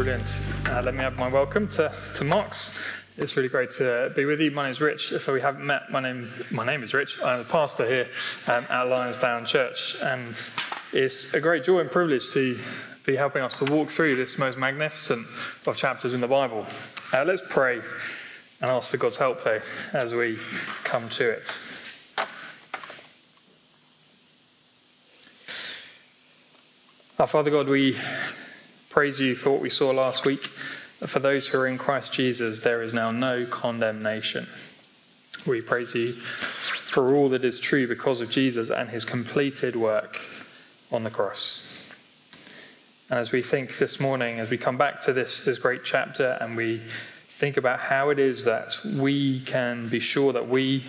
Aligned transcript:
Brilliant. 0.00 0.40
Uh, 0.64 0.80
let 0.80 0.94
me 0.94 1.04
add 1.04 1.18
my 1.18 1.28
welcome 1.28 1.68
to, 1.68 1.94
to 2.14 2.24
Mox. 2.24 2.70
It's 3.18 3.36
really 3.36 3.50
great 3.50 3.68
to 3.72 4.10
be 4.16 4.24
with 4.24 4.40
you. 4.40 4.50
My 4.50 4.62
name 4.62 4.72
is 4.72 4.80
Rich. 4.80 5.12
If 5.12 5.26
we 5.26 5.42
haven't 5.42 5.66
met, 5.66 5.90
my 5.90 6.00
name, 6.00 6.32
my 6.50 6.64
name 6.64 6.82
is 6.82 6.94
Rich. 6.94 7.18
I'm 7.22 7.40
a 7.40 7.44
pastor 7.44 7.86
here 7.86 8.08
um, 8.46 8.64
at 8.70 8.86
Lionsdown 8.86 9.44
Church, 9.44 9.96
and 10.00 10.34
it's 10.94 11.34
a 11.34 11.40
great 11.40 11.64
joy 11.64 11.80
and 11.80 11.90
privilege 11.90 12.30
to 12.30 12.58
be 13.04 13.14
helping 13.14 13.42
us 13.42 13.58
to 13.58 13.66
walk 13.66 13.90
through 13.90 14.16
this 14.16 14.38
most 14.38 14.56
magnificent 14.56 15.26
of 15.66 15.76
chapters 15.76 16.14
in 16.14 16.22
the 16.22 16.28
Bible. 16.28 16.64
Uh, 17.12 17.22
let's 17.26 17.42
pray 17.50 17.82
and 18.62 18.70
ask 18.70 18.88
for 18.88 18.96
God's 18.96 19.18
help, 19.18 19.44
though, 19.44 19.60
as 19.92 20.14
we 20.14 20.38
come 20.82 21.10
to 21.10 21.28
it. 21.28 21.52
Our 27.18 27.26
Father 27.26 27.50
God, 27.50 27.68
we 27.68 27.98
praise 28.90 29.18
you 29.18 29.34
for 29.34 29.50
what 29.50 29.62
we 29.62 29.70
saw 29.70 29.90
last 29.90 30.24
week. 30.26 30.50
For 31.06 31.20
those 31.20 31.46
who 31.46 31.58
are 31.58 31.66
in 31.66 31.78
Christ 31.78 32.12
Jesus, 32.12 32.60
there 32.60 32.82
is 32.82 32.92
now 32.92 33.10
no 33.10 33.46
condemnation. 33.46 34.46
We 35.46 35.62
praise 35.62 35.94
you 35.94 36.14
for 36.90 37.14
all 37.14 37.30
that 37.30 37.44
is 37.44 37.58
true 37.58 37.88
because 37.88 38.20
of 38.20 38.28
Jesus 38.28 38.68
and 38.68 38.90
his 38.90 39.04
completed 39.04 39.76
work 39.76 40.20
on 40.92 41.04
the 41.04 41.10
cross. 41.10 41.86
And 43.08 43.18
as 43.18 43.32
we 43.32 43.42
think 43.42 43.78
this 43.78 43.98
morning, 43.98 44.40
as 44.40 44.50
we 44.50 44.58
come 44.58 44.76
back 44.76 45.00
to 45.02 45.12
this, 45.12 45.42
this 45.42 45.56
great 45.56 45.84
chapter 45.84 46.36
and 46.40 46.56
we 46.56 46.82
think 47.38 47.56
about 47.56 47.80
how 47.80 48.10
it 48.10 48.18
is 48.18 48.44
that 48.44 48.76
we 48.84 49.40
can 49.44 49.88
be 49.88 50.00
sure 50.00 50.32
that 50.32 50.48
we 50.48 50.84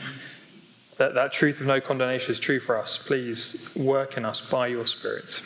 that, 0.97 1.15
that 1.15 1.31
truth 1.31 1.59
of 1.59 1.65
no 1.65 1.81
condemnation 1.81 2.31
is 2.31 2.37
true 2.37 2.59
for 2.59 2.77
us, 2.77 2.97
please 2.97 3.67
work 3.75 4.17
in 4.17 4.25
us 4.25 4.39
by 4.39 4.67
your 4.67 4.85
Spirit. 4.85 5.41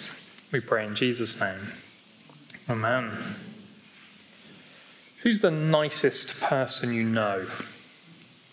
We 0.51 0.59
pray 0.59 0.85
in 0.85 0.95
Jesus' 0.95 1.39
name. 1.39 1.71
Amen. 2.67 3.15
Who's 5.21 5.39
the 5.39 5.51
nicest 5.51 6.39
person 6.39 6.93
you 6.93 7.03
know? 7.03 7.47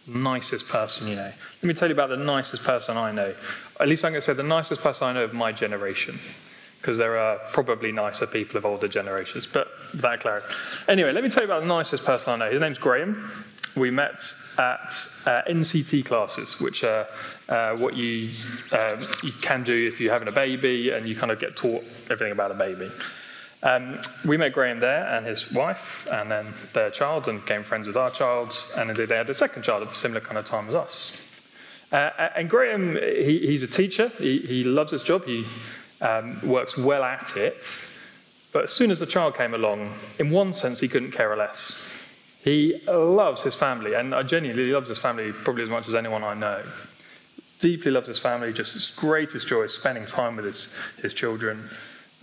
Nicest 0.06 0.68
person 0.68 1.06
you 1.06 1.16
know. 1.16 1.32
Let 1.62 1.64
me 1.64 1.72
tell 1.72 1.88
you 1.88 1.94
about 1.94 2.10
the 2.10 2.16
nicest 2.16 2.62
person 2.62 2.96
I 2.96 3.10
know. 3.12 3.34
At 3.80 3.88
least 3.88 4.04
I'm 4.04 4.12
going 4.12 4.20
to 4.20 4.26
say 4.26 4.34
the 4.34 4.42
nicest 4.42 4.82
person 4.82 5.06
I 5.06 5.12
know 5.14 5.24
of 5.24 5.32
my 5.32 5.50
generation, 5.52 6.18
because 6.80 6.98
there 6.98 7.16
are 7.16 7.38
probably 7.52 7.90
nicer 7.90 8.26
people 8.26 8.58
of 8.58 8.66
older 8.66 8.88
generations, 8.88 9.46
but 9.46 9.68
that 9.94 10.20
clear. 10.20 10.42
Anyway, 10.88 11.12
let 11.12 11.24
me 11.24 11.30
tell 11.30 11.42
you 11.42 11.48
about 11.48 11.60
the 11.60 11.68
nicest 11.68 12.04
person 12.04 12.34
I 12.34 12.36
know. 12.36 12.52
His 12.52 12.60
name's 12.60 12.78
Graham. 12.78 13.46
We 13.76 13.90
met 13.90 14.20
at 14.58 14.92
uh, 15.24 15.40
NCT 15.48 16.04
classes, 16.04 16.60
which 16.60 16.84
are 16.84 17.06
uh, 17.48 17.76
what 17.76 17.96
you, 17.96 18.34
um, 18.72 19.06
you 19.22 19.32
can 19.40 19.64
do 19.64 19.88
if 19.88 19.98
you're 19.98 20.12
having 20.12 20.28
a 20.28 20.32
baby 20.32 20.90
and 20.90 21.08
you 21.08 21.16
kind 21.16 21.32
of 21.32 21.40
get 21.40 21.56
taught 21.56 21.82
everything 22.10 22.32
about 22.32 22.50
a 22.50 22.54
baby. 22.54 22.90
Um, 23.62 24.00
we 24.24 24.36
met 24.36 24.52
Graham 24.52 24.80
there 24.80 25.06
and 25.06 25.24
his 25.24 25.50
wife, 25.52 26.08
and 26.10 26.30
then 26.30 26.52
their 26.72 26.90
child, 26.90 27.28
and 27.28 27.40
became 27.40 27.62
friends 27.62 27.86
with 27.86 27.96
our 27.96 28.10
child, 28.10 28.62
and 28.76 28.90
indeed 28.90 29.08
they 29.08 29.16
had 29.16 29.30
a 29.30 29.34
second 29.34 29.62
child 29.62 29.82
at 29.82 29.92
a 29.92 29.94
similar 29.94 30.20
kind 30.20 30.36
of 30.36 30.44
time 30.44 30.68
as 30.68 30.74
us. 30.74 31.12
Uh, 31.92 32.10
and 32.36 32.48
Graham, 32.50 32.96
he, 32.96 33.46
he's 33.46 33.62
a 33.62 33.68
teacher. 33.68 34.10
He, 34.18 34.40
he, 34.40 34.64
loves 34.64 34.90
his 34.90 35.02
job. 35.02 35.26
He 35.26 35.46
um, 36.00 36.40
works 36.46 36.76
well 36.76 37.04
at 37.04 37.36
it. 37.36 37.68
But 38.50 38.64
as 38.64 38.72
soon 38.72 38.90
as 38.90 38.98
the 38.98 39.06
child 39.06 39.36
came 39.36 39.54
along, 39.54 39.94
in 40.18 40.30
one 40.30 40.52
sense, 40.54 40.80
he 40.80 40.88
couldn't 40.88 41.12
care 41.12 41.36
less. 41.36 41.74
He 42.42 42.80
loves 42.88 43.42
his 43.42 43.54
family, 43.54 43.94
and 43.94 44.14
I 44.14 44.22
genuinely 44.24 44.72
loves 44.72 44.88
his 44.88 44.98
family 44.98 45.32
probably 45.32 45.62
as 45.62 45.70
much 45.70 45.86
as 45.86 45.94
anyone 45.94 46.24
I 46.24 46.34
know. 46.34 46.64
Deeply 47.60 47.92
loves 47.92 48.08
his 48.08 48.18
family, 48.18 48.52
just 48.52 48.72
his 48.72 48.88
greatest 48.88 49.46
joy 49.46 49.62
is 49.62 49.74
spending 49.74 50.06
time 50.06 50.34
with 50.34 50.46
his, 50.46 50.68
his 51.00 51.14
children. 51.14 51.70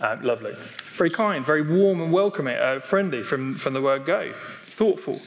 Uh, 0.00 0.16
lovely. 0.22 0.54
Very 0.96 1.10
kind, 1.10 1.44
very 1.44 1.62
warm 1.62 2.00
and 2.00 2.10
welcoming, 2.12 2.56
uh, 2.56 2.80
friendly 2.80 3.22
from, 3.22 3.54
from 3.54 3.74
the 3.74 3.82
word 3.82 4.06
go. 4.06 4.32
Thoughtful, 4.64 5.20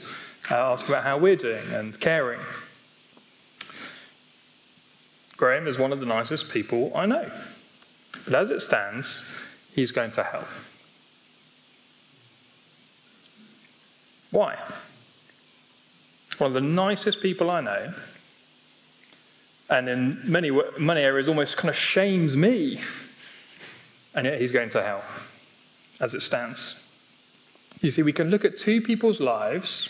uh, 0.49 0.55
asking 0.55 0.89
about 0.89 1.03
how 1.03 1.17
we're 1.17 1.35
doing 1.35 1.71
and 1.71 1.99
caring. 1.99 2.39
Graham 5.37 5.67
is 5.67 5.77
one 5.77 5.91
of 5.91 5.99
the 5.99 6.05
nicest 6.05 6.49
people 6.49 6.91
I 6.95 7.05
know. 7.05 7.31
But 8.25 8.35
as 8.35 8.49
it 8.49 8.61
stands, 8.61 9.23
he's 9.73 9.91
going 9.91 10.11
to 10.11 10.23
hell. 10.23 10.47
Why? 14.31 14.57
One 16.39 16.47
of 16.47 16.53
the 16.53 16.61
nicest 16.61 17.21
people 17.21 17.51
I 17.51 17.61
know, 17.61 17.93
and 19.69 19.87
in 19.87 20.21
many, 20.23 20.49
many 20.79 21.01
areas 21.01 21.27
almost 21.27 21.57
kind 21.57 21.69
of 21.69 21.75
shames 21.75 22.35
me, 22.35 22.81
and 24.15 24.25
yet 24.25 24.39
he's 24.39 24.51
going 24.51 24.69
to 24.71 24.83
hell 24.83 25.03
as 25.99 26.13
it 26.13 26.21
stands. 26.21 26.75
You 27.81 27.91
see, 27.91 28.03
we 28.03 28.13
can 28.13 28.29
look 28.29 28.45
at 28.45 28.57
two 28.57 28.81
people's 28.81 29.19
lives 29.19 29.89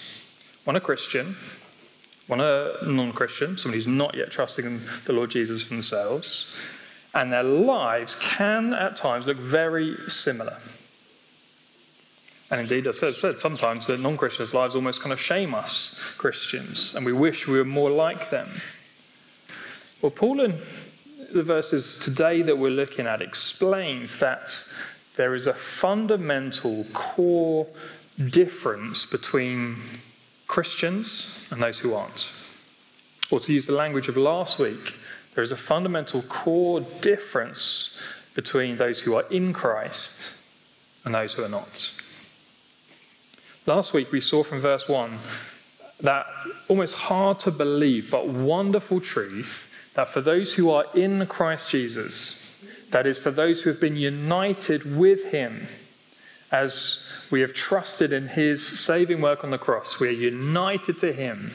one 0.64 0.76
a 0.76 0.82
Christian, 0.82 1.36
one 2.28 2.40
a 2.40 2.78
non 2.84 3.12
Christian, 3.12 3.58
somebody 3.58 3.80
who's 3.80 3.88
not 3.88 4.16
yet 4.16 4.32
trusting 4.32 4.66
in 4.66 4.82
the 5.06 5.14
Lord 5.14 5.32
Jesus 5.32 5.64
for 5.64 5.70
themselves, 5.70 6.48
and 7.14 7.32
their 7.32 7.44
lives 7.44 8.16
can 8.16 8.74
at 8.74 8.96
times 8.96 9.26
look 9.26 9.38
very 9.38 9.98
similar. 10.08 10.58
And 12.50 12.62
indeed, 12.62 12.88
as 12.88 13.04
I 13.04 13.12
said, 13.12 13.40
sometimes 13.40 13.88
the 13.88 13.98
non 13.98 14.16
Christians' 14.16 14.54
lives 14.54 14.76
almost 14.76 15.02
kind 15.02 15.12
of 15.12 15.20
shame 15.20 15.54
us, 15.54 16.00
Christians, 16.18 16.96
and 16.96 17.06
we 17.06 17.14
wish 17.14 17.48
we 17.48 17.58
were 17.58 17.66
more 17.66 17.92
like 17.92 18.30
them. 18.30 18.50
Well, 20.02 20.12
Paul, 20.12 20.42
in 20.42 20.62
the 21.34 21.44
verses 21.44 21.96
today 22.00 22.42
that 22.42 22.58
we're 22.58 22.72
looking 22.72 23.08
at, 23.08 23.22
explains 23.22 24.18
that 24.18 24.64
there 25.16 25.36
is 25.36 25.48
a 25.48 25.54
fundamental 25.54 26.86
core 26.94 27.68
difference 28.30 29.06
between 29.06 29.78
Christians 30.48 31.28
and 31.50 31.62
those 31.62 31.80
who 31.80 31.94
aren't. 31.94 32.30
Or 33.32 33.40
to 33.40 33.54
use 33.54 33.66
the 33.66 33.74
language 33.74 34.08
of 34.08 34.18
last 34.18 34.60
week, 34.60 34.96
there 35.36 35.44
is 35.44 35.52
a 35.52 35.58
fundamental 35.58 36.22
core 36.24 36.82
difference 37.02 37.96
between 38.36 38.78
those 38.78 39.00
who 39.00 39.16
are 39.16 39.28
in 39.30 39.54
Christ 39.54 40.30
and 41.06 41.16
those 41.16 41.34
who 41.34 41.44
are 41.44 41.50
not. 41.50 41.92
Last 43.66 43.94
week 43.94 44.12
we 44.12 44.20
saw 44.20 44.44
from 44.44 44.60
verse 44.60 44.88
1 44.88 45.20
that 46.02 46.26
almost 46.68 46.94
hard 46.94 47.40
to 47.40 47.52
believe 47.52 48.12
but 48.12 48.28
wonderful 48.28 49.00
truth 49.00 49.70
that 49.96 50.10
for 50.10 50.22
those 50.22 50.54
who 50.54 50.70
are 50.70 50.86
in 50.96 51.26
Christ 51.28 51.70
Jesus, 51.70 52.36
that 52.92 53.08
is, 53.08 53.18
for 53.18 53.32
those 53.32 53.62
who 53.62 53.70
have 53.70 53.80
been 53.80 53.96
united 53.96 54.96
with 54.96 55.26
him, 55.26 55.68
as 56.52 57.04
we 57.32 57.42
have 57.42 57.54
trusted 57.54 58.14
in 58.14 58.28
his 58.28 58.64
saving 58.64 59.22
work 59.22 59.44
on 59.44 59.50
the 59.50 59.58
cross, 59.58 60.00
we 60.00 60.08
are 60.08 60.12
united 60.12 61.00
to 61.00 61.12
him. 61.12 61.54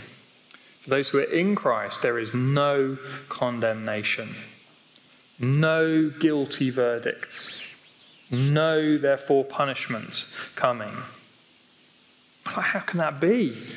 For 0.81 0.91
those 0.91 1.09
who 1.11 1.19
are 1.19 1.23
in 1.23 1.55
Christ, 1.55 2.03
there 2.03 2.19
is 2.19 2.35
no 2.35 2.99
condemnation, 3.29 4.35
no 5.39 6.11
guilty 6.11 6.71
verdict, 6.71 7.51
no, 8.31 8.99
therefore, 8.99 9.45
punishment 9.45 10.27
coming. 10.57 10.95
How 12.45 12.81
can 12.81 12.99
that 12.99 13.21
be? 13.21 13.69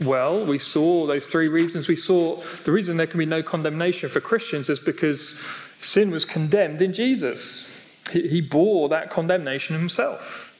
Well, 0.00 0.44
we 0.44 0.58
saw 0.58 1.06
those 1.06 1.26
three 1.26 1.48
reasons. 1.48 1.88
We 1.88 1.96
saw 1.96 2.42
the 2.64 2.72
reason 2.72 2.96
there 2.96 3.06
can 3.06 3.18
be 3.18 3.26
no 3.26 3.42
condemnation 3.42 4.08
for 4.08 4.20
Christians 4.20 4.68
is 4.68 4.78
because 4.78 5.40
sin 5.78 6.10
was 6.10 6.24
condemned 6.24 6.82
in 6.82 6.92
Jesus. 6.92 7.66
He 8.12 8.40
bore 8.40 8.88
that 8.90 9.10
condemnation 9.10 9.76
himself. 9.76 10.52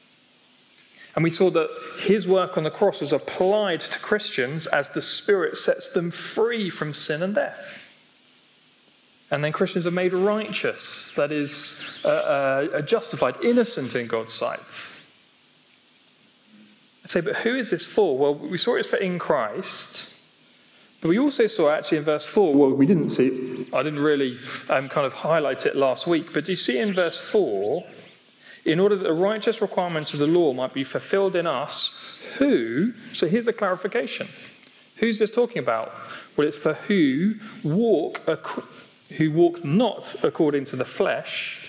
And 1.14 1.22
we 1.22 1.30
saw 1.30 1.50
that 1.50 1.70
his 2.00 2.26
work 2.26 2.58
on 2.58 2.64
the 2.64 2.70
cross 2.70 3.00
was 3.00 3.12
applied 3.12 3.80
to 3.82 3.98
Christians 3.98 4.66
as 4.66 4.90
the 4.90 5.00
Spirit 5.00 5.56
sets 5.56 5.88
them 5.88 6.10
free 6.10 6.68
from 6.68 6.92
sin 6.92 7.22
and 7.22 7.34
death. 7.34 7.78
And 9.30 9.42
then 9.42 9.52
Christians 9.52 9.86
are 9.86 9.92
made 9.92 10.12
righteous, 10.12 11.12
that 11.16 11.32
is, 11.32 11.82
uh, 12.04 12.08
uh, 12.08 12.80
justified, 12.82 13.36
innocent 13.42 13.94
in 13.96 14.06
God's 14.06 14.34
sight. 14.34 14.60
Say, 17.06 17.20
but 17.20 17.36
who 17.36 17.56
is 17.56 17.70
this 17.70 17.84
for? 17.84 18.18
Well, 18.18 18.34
we 18.34 18.58
saw 18.58 18.74
it's 18.74 18.88
for 18.88 18.96
in 18.96 19.18
Christ. 19.18 20.08
But 21.00 21.08
we 21.08 21.18
also 21.18 21.46
saw 21.46 21.70
actually 21.70 21.98
in 21.98 22.04
verse 22.04 22.24
4, 22.24 22.54
well, 22.54 22.70
we 22.70 22.86
didn't 22.86 23.10
see, 23.10 23.68
I 23.72 23.82
didn't 23.82 24.02
really 24.02 24.38
um, 24.68 24.88
kind 24.88 25.06
of 25.06 25.12
highlight 25.12 25.66
it 25.66 25.76
last 25.76 26.06
week, 26.06 26.32
but 26.32 26.46
do 26.46 26.52
you 26.52 26.56
see 26.56 26.78
in 26.78 26.94
verse 26.94 27.18
4, 27.18 27.84
in 28.64 28.80
order 28.80 28.96
that 28.96 29.04
the 29.04 29.12
righteous 29.12 29.60
requirements 29.60 30.12
of 30.14 30.18
the 30.18 30.26
law 30.26 30.52
might 30.52 30.74
be 30.74 30.84
fulfilled 30.84 31.36
in 31.36 31.46
us, 31.46 31.94
who, 32.38 32.92
so 33.12 33.28
here's 33.28 33.46
a 33.46 33.52
clarification. 33.52 34.28
Who's 34.96 35.18
this 35.18 35.30
talking 35.30 35.58
about? 35.58 35.92
Well, 36.36 36.48
it's 36.48 36.56
for 36.56 36.74
who 36.74 37.34
walk, 37.62 38.22
who 39.10 39.30
walk 39.30 39.64
not 39.64 40.24
according 40.24 40.64
to 40.66 40.76
the 40.76 40.84
flesh, 40.84 41.68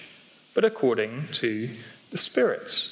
but 0.53 0.63
according 0.63 1.27
to 1.33 1.69
the 2.09 2.17
Spirit. 2.17 2.89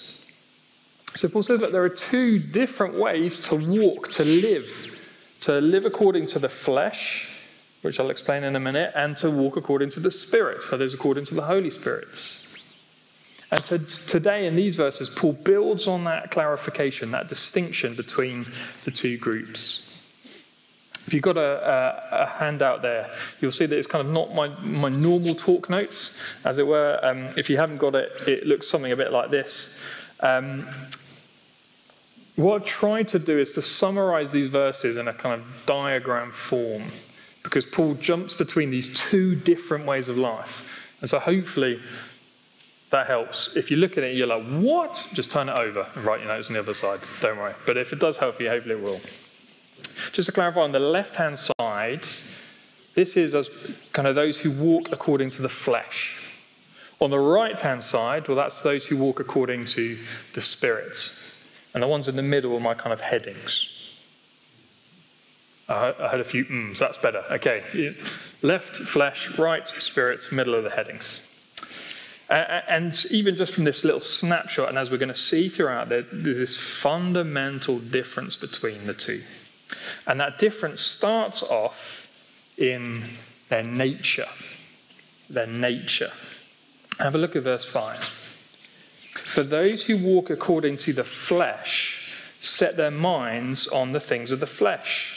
So 1.15 1.29
Paul 1.29 1.43
says 1.43 1.59
that 1.61 1.71
there 1.71 1.83
are 1.83 1.89
two 1.89 2.39
different 2.39 2.95
ways 2.95 3.39
to 3.47 3.55
walk, 3.55 4.11
to 4.11 4.25
live 4.25 4.91
to 5.45 5.61
live 5.61 5.85
according 5.85 6.25
to 6.25 6.39
the 6.39 6.49
flesh, 6.49 7.27
which 7.83 7.99
I'll 7.99 8.09
explain 8.09 8.43
in 8.43 8.55
a 8.55 8.59
minute, 8.59 8.91
and 8.95 9.15
to 9.17 9.29
walk 9.29 9.57
according 9.57 9.91
to 9.91 9.99
the 9.99 10.09
Spirit, 10.09 10.63
that 10.71 10.81
is, 10.81 10.95
according 10.95 11.25
to 11.25 11.35
the 11.35 11.43
Holy 11.43 11.69
Spirit. 11.69 12.43
And 13.51 13.63
to, 13.65 13.77
today, 13.77 14.47
in 14.47 14.55
these 14.55 14.75
verses, 14.75 15.07
Paul 15.07 15.33
builds 15.33 15.85
on 15.85 16.03
that 16.05 16.31
clarification, 16.31 17.11
that 17.11 17.27
distinction 17.27 17.95
between 17.95 18.47
the 18.85 18.91
two 18.91 19.19
groups. 19.19 19.83
If 21.05 21.13
you've 21.13 21.21
got 21.21 21.37
a, 21.37 21.41
a, 22.11 22.23
a, 22.23 22.25
handout 22.25 22.81
there, 22.81 23.11
you'll 23.39 23.51
see 23.51 23.67
that 23.67 23.77
it's 23.77 23.85
kind 23.85 24.03
of 24.03 24.11
not 24.11 24.33
my, 24.33 24.47
my 24.61 24.89
normal 24.89 25.35
talk 25.35 25.69
notes, 25.69 26.09
as 26.43 26.57
it 26.57 26.65
were. 26.65 26.99
Um, 27.03 27.29
if 27.37 27.51
you 27.51 27.57
haven't 27.57 27.77
got 27.77 27.93
it, 27.93 28.27
it 28.27 28.47
looks 28.47 28.67
something 28.67 28.91
a 28.91 28.95
bit 28.95 29.11
like 29.11 29.29
this. 29.29 29.69
Um, 30.21 30.67
what 32.35 32.61
I've 32.61 32.67
tried 32.67 33.07
to 33.09 33.19
do 33.19 33.39
is 33.39 33.51
to 33.53 33.61
summarize 33.61 34.31
these 34.31 34.47
verses 34.47 34.97
in 34.97 35.07
a 35.07 35.13
kind 35.13 35.41
of 35.41 35.47
diagram 35.65 36.31
form, 36.31 36.91
because 37.43 37.65
Paul 37.65 37.93
jumps 37.95 38.33
between 38.33 38.71
these 38.71 38.93
two 38.93 39.35
different 39.35 39.85
ways 39.85 40.07
of 40.07 40.17
life. 40.17 40.61
And 41.01 41.09
so 41.09 41.19
hopefully 41.19 41.79
that 42.89 43.07
helps. 43.07 43.55
If 43.55 43.69
you 43.69 43.77
look 43.77 43.97
at 43.97 44.03
it, 44.03 44.15
you're 44.15 44.27
like, 44.27 44.45
what? 44.47 45.07
Just 45.13 45.29
turn 45.29 45.49
it 45.49 45.57
over 45.57 45.87
and 45.95 46.05
write 46.05 46.21
your 46.21 46.29
notes 46.29 46.47
on 46.47 46.53
the 46.53 46.59
other 46.59 46.73
side. 46.73 47.01
Don't 47.21 47.37
worry. 47.37 47.53
But 47.65 47.77
if 47.77 47.93
it 47.93 47.99
does 47.99 48.17
help 48.17 48.39
you, 48.39 48.49
hopefully 48.49 48.75
it 48.75 48.81
will. 48.81 49.01
Just 50.11 50.27
to 50.27 50.31
clarify, 50.31 50.61
on 50.61 50.71
the 50.71 50.79
left 50.79 51.15
hand 51.15 51.37
side, 51.39 52.07
this 52.95 53.17
is 53.17 53.35
as 53.35 53.49
kind 53.93 54.07
of 54.07 54.15
those 54.15 54.37
who 54.37 54.51
walk 54.51 54.91
according 54.91 55.29
to 55.31 55.41
the 55.41 55.49
flesh. 55.49 56.17
On 57.01 57.09
the 57.09 57.19
right 57.19 57.59
hand 57.59 57.83
side, 57.83 58.27
well, 58.27 58.37
that's 58.37 58.61
those 58.61 58.85
who 58.85 58.97
walk 58.97 59.19
according 59.19 59.65
to 59.65 59.97
the 60.33 60.41
Spirit. 60.41 61.11
And 61.75 61.83
the 61.83 61.87
ones 61.87 62.07
in 62.07 62.15
the 62.15 62.23
middle 62.23 62.55
are 62.55 62.59
my 62.61 62.73
kind 62.73 62.93
of 62.93 63.01
headings. 63.01 63.67
I 65.67 65.93
had 66.09 66.21
a 66.21 66.23
few 66.23 66.45
mms, 66.45 66.77
that's 66.77 66.97
better. 66.97 67.23
Okay. 67.29 67.95
Left, 68.41 68.77
flesh, 68.77 69.37
right, 69.37 69.67
spirit, 69.67 70.31
middle 70.31 70.55
of 70.55 70.63
the 70.63 70.69
headings. 70.69 71.19
and 72.29 73.05
even 73.11 73.35
just 73.35 73.53
from 73.53 73.65
this 73.65 73.83
little 73.83 73.99
snapshot, 73.99 74.69
and 74.69 74.77
as 74.77 74.89
we're 74.89 74.97
going 74.97 75.09
to 75.09 75.15
see 75.15 75.49
throughout, 75.49 75.89
there's 75.89 76.05
this 76.11 76.57
fundamental 76.57 77.79
difference 77.79 78.37
between 78.37 78.87
the 78.87 78.93
two. 78.93 79.23
And 80.07 80.17
that 80.21 80.39
difference 80.39 80.79
starts 80.79 81.43
off 81.43 82.07
in 82.57 83.03
their 83.49 83.63
nature. 83.63 84.29
Their 85.29 85.47
nature. 85.47 86.13
Have 86.99 87.15
a 87.15 87.17
look 87.17 87.35
at 87.35 87.43
verse 87.43 87.65
5. 87.65 88.24
For 89.19 89.43
those 89.43 89.83
who 89.83 89.97
walk 89.97 90.29
according 90.29 90.77
to 90.77 90.93
the 90.93 91.03
flesh 91.03 92.01
set 92.39 92.77
their 92.77 92.91
minds 92.91 93.67
on 93.67 93.91
the 93.91 93.99
things 93.99 94.31
of 94.31 94.39
the 94.39 94.47
flesh. 94.47 95.13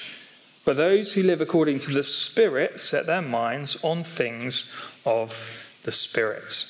But 0.65 0.77
those 0.77 1.13
who 1.13 1.23
live 1.23 1.41
according 1.41 1.81
to 1.81 1.93
the 1.93 2.05
Spirit 2.05 2.81
set 2.81 3.07
their 3.07 3.23
minds 3.23 3.77
on 3.83 4.05
things 4.05 4.71
of 5.05 5.35
the 5.85 5.93
Spirit. 5.93 6.67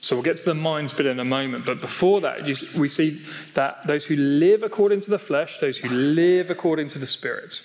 So 0.00 0.16
we'll 0.16 0.22
get 0.22 0.36
to 0.38 0.44
the 0.44 0.54
minds 0.54 0.92
bit 0.92 1.06
in 1.06 1.18
a 1.18 1.24
moment, 1.24 1.64
but 1.64 1.80
before 1.80 2.20
that, 2.20 2.42
we 2.76 2.88
see 2.88 3.22
that 3.54 3.86
those 3.86 4.04
who 4.04 4.16
live 4.16 4.62
according 4.62 5.00
to 5.02 5.10
the 5.10 5.18
flesh, 5.18 5.58
those 5.60 5.78
who 5.78 5.88
live 5.88 6.50
according 6.50 6.88
to 6.88 6.98
the 6.98 7.06
Spirit. 7.06 7.60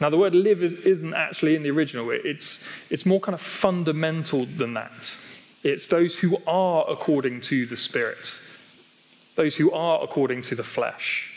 Now, 0.00 0.10
the 0.10 0.18
word 0.18 0.34
live 0.34 0.62
isn't 0.62 1.14
actually 1.14 1.54
in 1.54 1.62
the 1.62 1.70
original, 1.70 2.10
it's, 2.10 2.64
it's 2.90 3.06
more 3.06 3.20
kind 3.20 3.34
of 3.34 3.40
fundamental 3.40 4.44
than 4.44 4.74
that. 4.74 5.14
It's 5.64 5.86
those 5.86 6.14
who 6.14 6.36
are 6.46 6.84
according 6.88 7.40
to 7.42 7.66
the 7.66 7.76
Spirit, 7.76 8.32
those 9.34 9.56
who 9.56 9.72
are 9.72 10.04
according 10.04 10.42
to 10.42 10.54
the 10.54 10.62
flesh. 10.62 11.30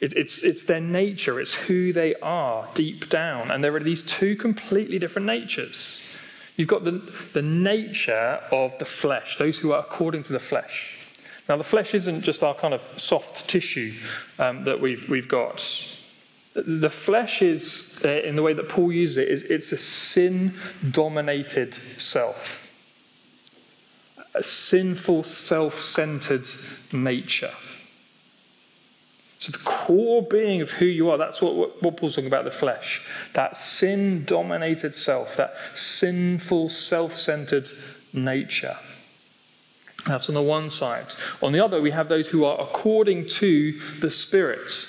It, 0.00 0.12
it's, 0.16 0.38
it's 0.38 0.62
their 0.62 0.80
nature, 0.80 1.40
it's 1.40 1.52
who 1.52 1.92
they 1.92 2.14
are 2.16 2.68
deep 2.74 3.10
down. 3.10 3.50
And 3.50 3.62
there 3.62 3.74
are 3.74 3.80
these 3.80 4.02
two 4.02 4.36
completely 4.36 4.98
different 4.98 5.26
natures. 5.26 6.00
You've 6.56 6.68
got 6.68 6.84
the, 6.84 7.12
the 7.32 7.42
nature 7.42 8.40
of 8.52 8.78
the 8.78 8.84
flesh, 8.84 9.36
those 9.36 9.58
who 9.58 9.72
are 9.72 9.80
according 9.80 10.22
to 10.24 10.32
the 10.32 10.38
flesh. 10.38 10.96
Now, 11.48 11.56
the 11.56 11.64
flesh 11.64 11.92
isn't 11.92 12.22
just 12.22 12.42
our 12.42 12.54
kind 12.54 12.72
of 12.72 12.82
soft 12.96 13.48
tissue 13.48 13.94
um, 14.38 14.64
that 14.64 14.80
we've, 14.80 15.08
we've 15.08 15.28
got. 15.28 15.66
The 16.54 16.88
flesh 16.88 17.42
is, 17.42 18.00
uh, 18.04 18.08
in 18.08 18.36
the 18.36 18.42
way 18.42 18.52
that 18.54 18.68
Paul 18.68 18.92
uses 18.92 19.16
it, 19.16 19.28
is 19.28 19.42
it's 19.42 19.72
a 19.72 19.76
sin 19.76 20.54
dominated 20.90 21.74
self, 21.96 22.63
a 24.34 24.42
sinful, 24.42 25.24
self 25.24 25.78
centered 25.78 26.48
nature. 26.92 27.52
So, 29.38 29.52
the 29.52 29.58
core 29.58 30.22
being 30.22 30.62
of 30.62 30.70
who 30.70 30.86
you 30.86 31.10
are, 31.10 31.18
that's 31.18 31.42
what, 31.42 31.82
what 31.82 31.96
Paul's 31.96 32.14
talking 32.14 32.28
about 32.28 32.44
the 32.44 32.50
flesh. 32.50 33.02
That 33.34 33.56
sin 33.56 34.24
dominated 34.24 34.94
self, 34.94 35.36
that 35.36 35.54
sinful, 35.74 36.70
self 36.70 37.16
centered 37.16 37.68
nature. 38.12 38.78
That's 40.06 40.28
on 40.28 40.34
the 40.34 40.42
one 40.42 40.68
side. 40.70 41.14
On 41.42 41.52
the 41.52 41.64
other, 41.64 41.80
we 41.80 41.90
have 41.90 42.08
those 42.08 42.28
who 42.28 42.44
are 42.44 42.60
according 42.60 43.26
to 43.28 43.78
the 44.00 44.10
Spirit, 44.10 44.86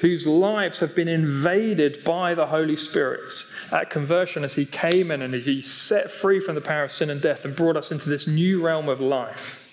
whose 0.00 0.26
lives 0.26 0.78
have 0.78 0.94
been 0.94 1.08
invaded 1.08 2.02
by 2.04 2.34
the 2.34 2.46
Holy 2.46 2.76
Spirit 2.76 3.30
at 3.70 3.90
conversion 3.90 4.44
as 4.44 4.54
He 4.54 4.66
came 4.66 5.10
in 5.10 5.22
and 5.22 5.34
as 5.34 5.44
He 5.44 5.60
set 5.62 6.10
free 6.10 6.40
from 6.40 6.54
the 6.54 6.60
power 6.60 6.84
of 6.84 6.92
sin 6.92 7.10
and 7.10 7.20
death 7.20 7.44
and 7.44 7.54
brought 7.54 7.76
us 7.76 7.90
into 7.90 8.08
this 8.08 8.26
new 8.26 8.60
realm 8.62 8.88
of 8.88 9.00
life 9.00 9.66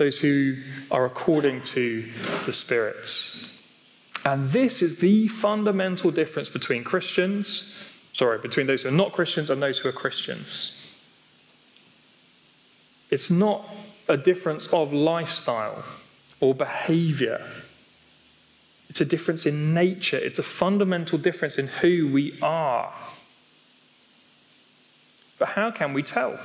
those 0.00 0.18
who 0.18 0.56
are 0.90 1.04
according 1.04 1.60
to 1.60 2.10
the 2.46 2.52
Spirit. 2.54 3.06
And 4.24 4.50
this 4.50 4.80
is 4.80 4.96
the 4.96 5.28
fundamental 5.28 6.10
difference 6.10 6.48
between 6.48 6.84
Christians, 6.84 7.70
sorry, 8.14 8.38
between 8.38 8.66
those 8.66 8.80
who 8.80 8.88
are 8.88 8.92
not 8.92 9.12
Christians 9.12 9.50
and 9.50 9.62
those 9.62 9.76
who 9.76 9.90
are 9.90 9.92
Christians. 9.92 10.72
It's 13.10 13.30
not 13.30 13.68
a 14.08 14.16
difference 14.16 14.68
of 14.68 14.94
lifestyle 14.94 15.84
or 16.40 16.54
behavior. 16.54 17.46
It's 18.90 19.00
a 19.00 19.04
difference 19.04 19.46
in 19.46 19.72
nature. 19.72 20.16
It's 20.16 20.40
a 20.40 20.42
fundamental 20.42 21.16
difference 21.16 21.58
in 21.58 21.68
who 21.68 22.10
we 22.12 22.36
are. 22.42 22.92
But 25.38 25.50
how 25.50 25.70
can 25.70 25.94
we 25.94 26.02
tell? 26.02 26.40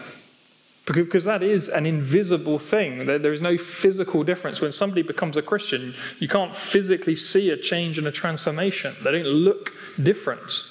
Because 0.86 1.24
that 1.24 1.42
is 1.42 1.68
an 1.68 1.88
invisible 1.88 2.60
thing. 2.60 3.08
There 3.08 3.34
is 3.34 3.42
no 3.42 3.58
physical 3.58 4.24
difference. 4.24 4.62
When 4.62 4.72
somebody 4.72 5.02
becomes 5.02 5.38
a 5.38 5.42
Christian, 5.42 5.96
you 6.20 6.28
can't 6.28 6.56
physically 6.56 7.16
see 7.16 7.50
a 7.50 7.58
change 7.58 7.98
and 7.98 8.06
a 8.06 8.12
transformation. 8.12 8.96
They 9.04 9.12
don't 9.12 9.26
look 9.26 9.72
different. 10.02 10.62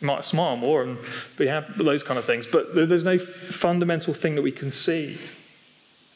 You 0.00 0.06
might 0.06 0.24
smile 0.24 0.56
more 0.56 0.84
and 0.84 0.98
we 1.36 1.48
have 1.48 1.76
those 1.76 2.04
kind 2.04 2.16
of 2.16 2.24
things, 2.24 2.46
but 2.46 2.76
there's 2.76 3.02
no 3.02 3.18
fundamental 3.18 4.14
thing 4.14 4.36
that 4.36 4.42
we 4.42 4.52
can 4.52 4.70
see. 4.70 5.18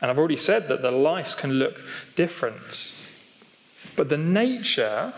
And 0.00 0.12
I've 0.12 0.18
already 0.18 0.36
said 0.36 0.68
that 0.68 0.80
the 0.80 0.92
lives 0.92 1.34
can 1.34 1.54
look 1.54 1.80
different. 2.14 2.92
But 3.98 4.08
the 4.08 4.16
nature, 4.16 5.12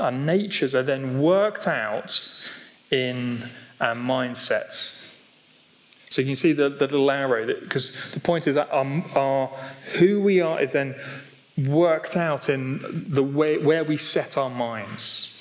our 0.00 0.10
natures 0.10 0.74
are 0.74 0.82
then 0.82 1.20
worked 1.20 1.68
out 1.68 2.26
in 2.90 3.50
our 3.82 3.94
mindset. 3.94 4.90
So 6.08 6.22
you 6.22 6.28
can 6.28 6.36
see 6.36 6.54
the, 6.54 6.70
the 6.70 6.86
little 6.86 7.10
arrow, 7.10 7.46
because 7.46 7.92
the 8.14 8.20
point 8.20 8.46
is 8.46 8.54
that 8.54 8.70
our, 8.72 8.86
our, 9.14 9.48
who 9.98 10.22
we 10.22 10.40
are 10.40 10.58
is 10.58 10.72
then 10.72 10.94
worked 11.58 12.16
out 12.16 12.48
in 12.48 13.04
the 13.10 13.22
way 13.22 13.58
where 13.58 13.84
we 13.84 13.98
set 13.98 14.38
our 14.38 14.48
minds, 14.48 15.34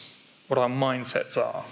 what 0.50 0.58
our 0.58 0.68
mindsets 0.68 1.38
are. 1.38 1.64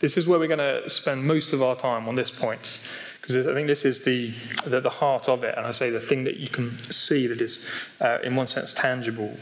This 0.00 0.18
is 0.18 0.26
where 0.26 0.38
we're 0.38 0.54
going 0.54 0.82
to 0.82 0.86
spend 0.90 1.24
most 1.24 1.54
of 1.54 1.62
our 1.62 1.76
time 1.76 2.10
on 2.10 2.14
this 2.14 2.30
point, 2.30 2.78
because 3.22 3.46
I 3.46 3.54
think 3.54 3.68
this 3.68 3.86
is 3.86 4.02
the, 4.02 4.34
the, 4.66 4.82
the, 4.82 4.90
heart 4.90 5.30
of 5.30 5.44
it, 5.44 5.54
and 5.56 5.66
I 5.66 5.70
say 5.70 5.88
the 5.88 5.98
thing 5.98 6.24
that 6.24 6.36
you 6.36 6.50
can 6.50 6.92
see 6.92 7.26
that 7.26 7.40
is, 7.40 7.64
uh, 8.02 8.18
in 8.22 8.36
one 8.36 8.48
sense, 8.48 8.74
tangible. 8.74 9.34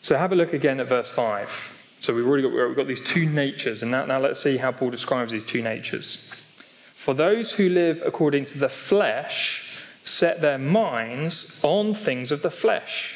So 0.00 0.16
have 0.16 0.32
a 0.32 0.36
look 0.36 0.52
again 0.52 0.80
at 0.80 0.88
verse 0.88 1.10
5. 1.10 1.74
So 2.00 2.14
we've 2.14 2.26
already 2.26 2.44
got, 2.44 2.52
we've 2.52 2.76
got 2.76 2.86
these 2.86 3.00
two 3.00 3.26
natures, 3.26 3.82
and 3.82 3.90
now, 3.90 4.06
now 4.06 4.20
let's 4.20 4.40
see 4.40 4.56
how 4.56 4.70
Paul 4.70 4.90
describes 4.90 5.32
these 5.32 5.42
two 5.42 5.62
natures. 5.62 6.18
For 6.94 7.14
those 7.14 7.52
who 7.52 7.68
live 7.68 8.02
according 8.04 8.44
to 8.46 8.58
the 8.58 8.68
flesh 8.68 9.64
set 10.02 10.40
their 10.40 10.58
minds 10.58 11.58
on 11.62 11.94
things 11.94 12.32
of 12.32 12.42
the 12.42 12.50
flesh. 12.50 13.14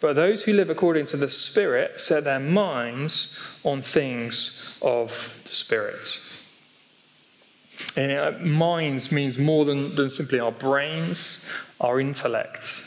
But 0.00 0.14
those 0.14 0.42
who 0.42 0.52
live 0.52 0.70
according 0.70 1.06
to 1.06 1.16
the 1.16 1.28
Spirit 1.28 2.00
set 2.00 2.24
their 2.24 2.40
minds 2.40 3.36
on 3.62 3.82
things 3.82 4.52
of 4.80 5.40
the 5.44 5.52
Spirit. 5.52 6.18
And 7.96 8.12
uh, 8.12 8.32
minds 8.40 9.12
means 9.12 9.38
more 9.38 9.64
than, 9.64 9.94
than 9.94 10.10
simply 10.10 10.40
our 10.40 10.52
brains, 10.52 11.44
our 11.80 12.00
intellect. 12.00 12.82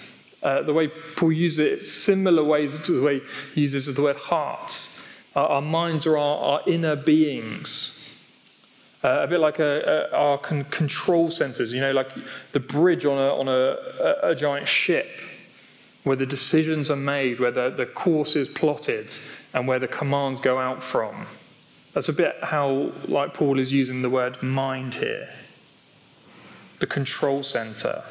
Uh, 0.45 0.61
the 0.61 0.71
way 0.71 0.87
Paul 1.15 1.31
uses 1.31 1.57
it, 1.57 1.83
similar 1.83 2.43
ways 2.43 2.77
to 2.79 2.91
the 2.91 3.01
way 3.01 3.19
he 3.55 3.61
uses 3.61 3.87
the 3.87 3.99
word 3.99 4.15
heart. 4.15 4.87
Our 5.35 5.59
minds 5.59 6.05
are 6.05 6.19
our, 6.19 6.37
our 6.37 6.61
inner 6.67 6.95
beings. 6.95 7.99
Uh, 9.03 9.23
a 9.23 9.27
bit 9.27 9.39
like 9.39 9.57
a, 9.57 10.09
a, 10.11 10.15
our 10.15 10.37
con- 10.37 10.65
control 10.65 11.31
centers, 11.31 11.73
you 11.73 11.81
know, 11.81 11.91
like 11.91 12.09
the 12.51 12.59
bridge 12.59 13.05
on, 13.05 13.17
a, 13.17 13.33
on 13.33 13.47
a, 13.47 14.29
a, 14.29 14.35
giant 14.35 14.67
ship, 14.67 15.07
where 16.03 16.15
the 16.15 16.27
decisions 16.27 16.91
are 16.91 16.95
made, 16.95 17.39
where 17.39 17.49
the, 17.49 17.71
the 17.75 17.87
course 17.87 18.35
is 18.35 18.47
plotted, 18.47 19.11
and 19.55 19.67
where 19.67 19.79
the 19.79 19.87
commands 19.87 20.39
go 20.39 20.59
out 20.59 20.83
from. 20.83 21.25
That's 21.95 22.09
a 22.09 22.13
bit 22.13 22.35
how, 22.43 22.91
like 23.07 23.33
Paul 23.33 23.57
is 23.59 23.71
using 23.71 24.03
the 24.03 24.11
word 24.11 24.43
mind 24.43 24.93
here. 24.93 25.27
the 26.79 26.87
control 26.87 27.41
center. 27.41 28.03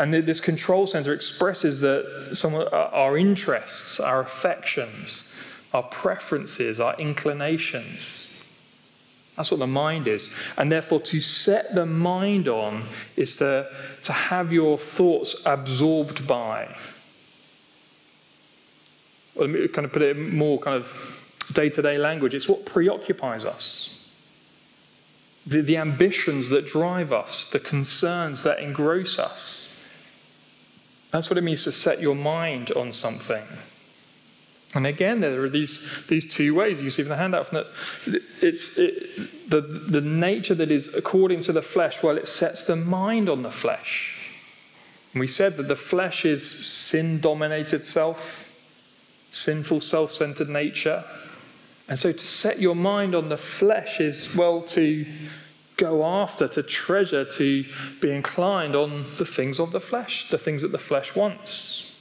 And 0.00 0.14
this 0.14 0.40
control 0.40 0.86
center 0.86 1.12
expresses 1.12 1.82
that 1.82 2.30
some 2.32 2.54
of 2.54 2.72
our 2.72 3.18
interests, 3.18 4.00
our 4.00 4.22
affections, 4.22 5.30
our 5.74 5.82
preferences, 5.82 6.80
our 6.80 6.96
inclinations. 6.98 8.44
That's 9.36 9.50
what 9.50 9.60
the 9.60 9.66
mind 9.66 10.08
is. 10.08 10.30
And 10.56 10.72
therefore, 10.72 11.02
to 11.02 11.20
set 11.20 11.74
the 11.74 11.84
mind 11.84 12.48
on 12.48 12.88
is 13.14 13.36
to, 13.36 13.68
to 14.04 14.12
have 14.12 14.54
your 14.54 14.78
thoughts 14.78 15.36
absorbed 15.44 16.26
by. 16.26 16.74
Let 19.34 19.50
me 19.50 19.68
kind 19.68 19.84
of 19.84 19.92
put 19.92 20.00
it 20.00 20.16
in 20.16 20.34
more 20.34 20.58
kind 20.58 20.76
of 20.76 21.26
day 21.52 21.68
to 21.68 21.82
day 21.82 21.98
language. 21.98 22.34
It's 22.34 22.48
what 22.48 22.64
preoccupies 22.64 23.44
us. 23.44 23.98
The, 25.46 25.60
the 25.60 25.76
ambitions 25.76 26.48
that 26.48 26.66
drive 26.66 27.12
us, 27.12 27.44
the 27.44 27.60
concerns 27.60 28.44
that 28.44 28.60
engross 28.60 29.18
us. 29.18 29.69
That's 31.12 31.28
what 31.28 31.38
it 31.38 31.42
means 31.42 31.64
to 31.64 31.72
set 31.72 32.00
your 32.00 32.14
mind 32.14 32.70
on 32.72 32.92
something. 32.92 33.44
And 34.74 34.86
again, 34.86 35.20
there 35.20 35.42
are 35.42 35.48
these, 35.48 36.04
these 36.08 36.24
two 36.24 36.54
ways. 36.54 36.80
You 36.80 36.90
see 36.90 37.02
from 37.02 37.10
the 37.10 37.16
handout 37.16 37.48
from 37.48 37.64
that 38.06 38.22
it's 38.40 38.78
it, 38.78 39.50
the, 39.50 39.60
the 39.60 40.00
nature 40.00 40.54
that 40.54 40.70
is 40.70 40.94
according 40.94 41.40
to 41.42 41.52
the 41.52 41.62
flesh, 41.62 42.02
well, 42.02 42.16
it 42.16 42.28
sets 42.28 42.62
the 42.62 42.76
mind 42.76 43.28
on 43.28 43.42
the 43.42 43.50
flesh. 43.50 44.16
And 45.12 45.20
we 45.20 45.26
said 45.26 45.56
that 45.56 45.66
the 45.66 45.76
flesh 45.76 46.24
is 46.24 46.48
sin 46.48 47.20
dominated 47.20 47.84
self, 47.84 48.44
sinful, 49.32 49.80
self 49.80 50.12
centered 50.12 50.48
nature. 50.48 51.04
And 51.88 51.98
so 51.98 52.12
to 52.12 52.26
set 52.26 52.60
your 52.60 52.76
mind 52.76 53.16
on 53.16 53.28
the 53.28 53.36
flesh 53.36 53.98
is, 53.98 54.32
well, 54.36 54.62
to 54.62 55.04
go 55.80 56.04
after, 56.04 56.46
to 56.46 56.62
treasure, 56.62 57.24
to 57.24 57.64
be 58.00 58.10
inclined 58.10 58.76
on 58.76 59.06
the 59.16 59.24
things 59.24 59.58
of 59.58 59.72
the 59.72 59.80
flesh, 59.80 60.28
the 60.30 60.38
things 60.38 60.62
that 60.62 60.72
the 60.72 60.78
flesh 60.78 61.16
wants. 61.16 61.92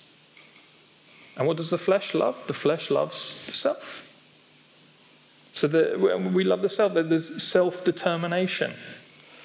And 1.37 1.47
what 1.47 1.57
does 1.57 1.69
the 1.69 1.77
flesh 1.77 2.13
love? 2.13 2.35
The 2.47 2.53
flesh 2.53 2.91
loves 2.91 3.45
the 3.45 3.53
self. 3.53 4.05
So 5.53 5.67
the, 5.67 6.29
we 6.33 6.43
love 6.43 6.61
the 6.61 6.69
self. 6.69 6.93
There's 6.93 7.41
self 7.41 7.83
determination. 7.83 8.73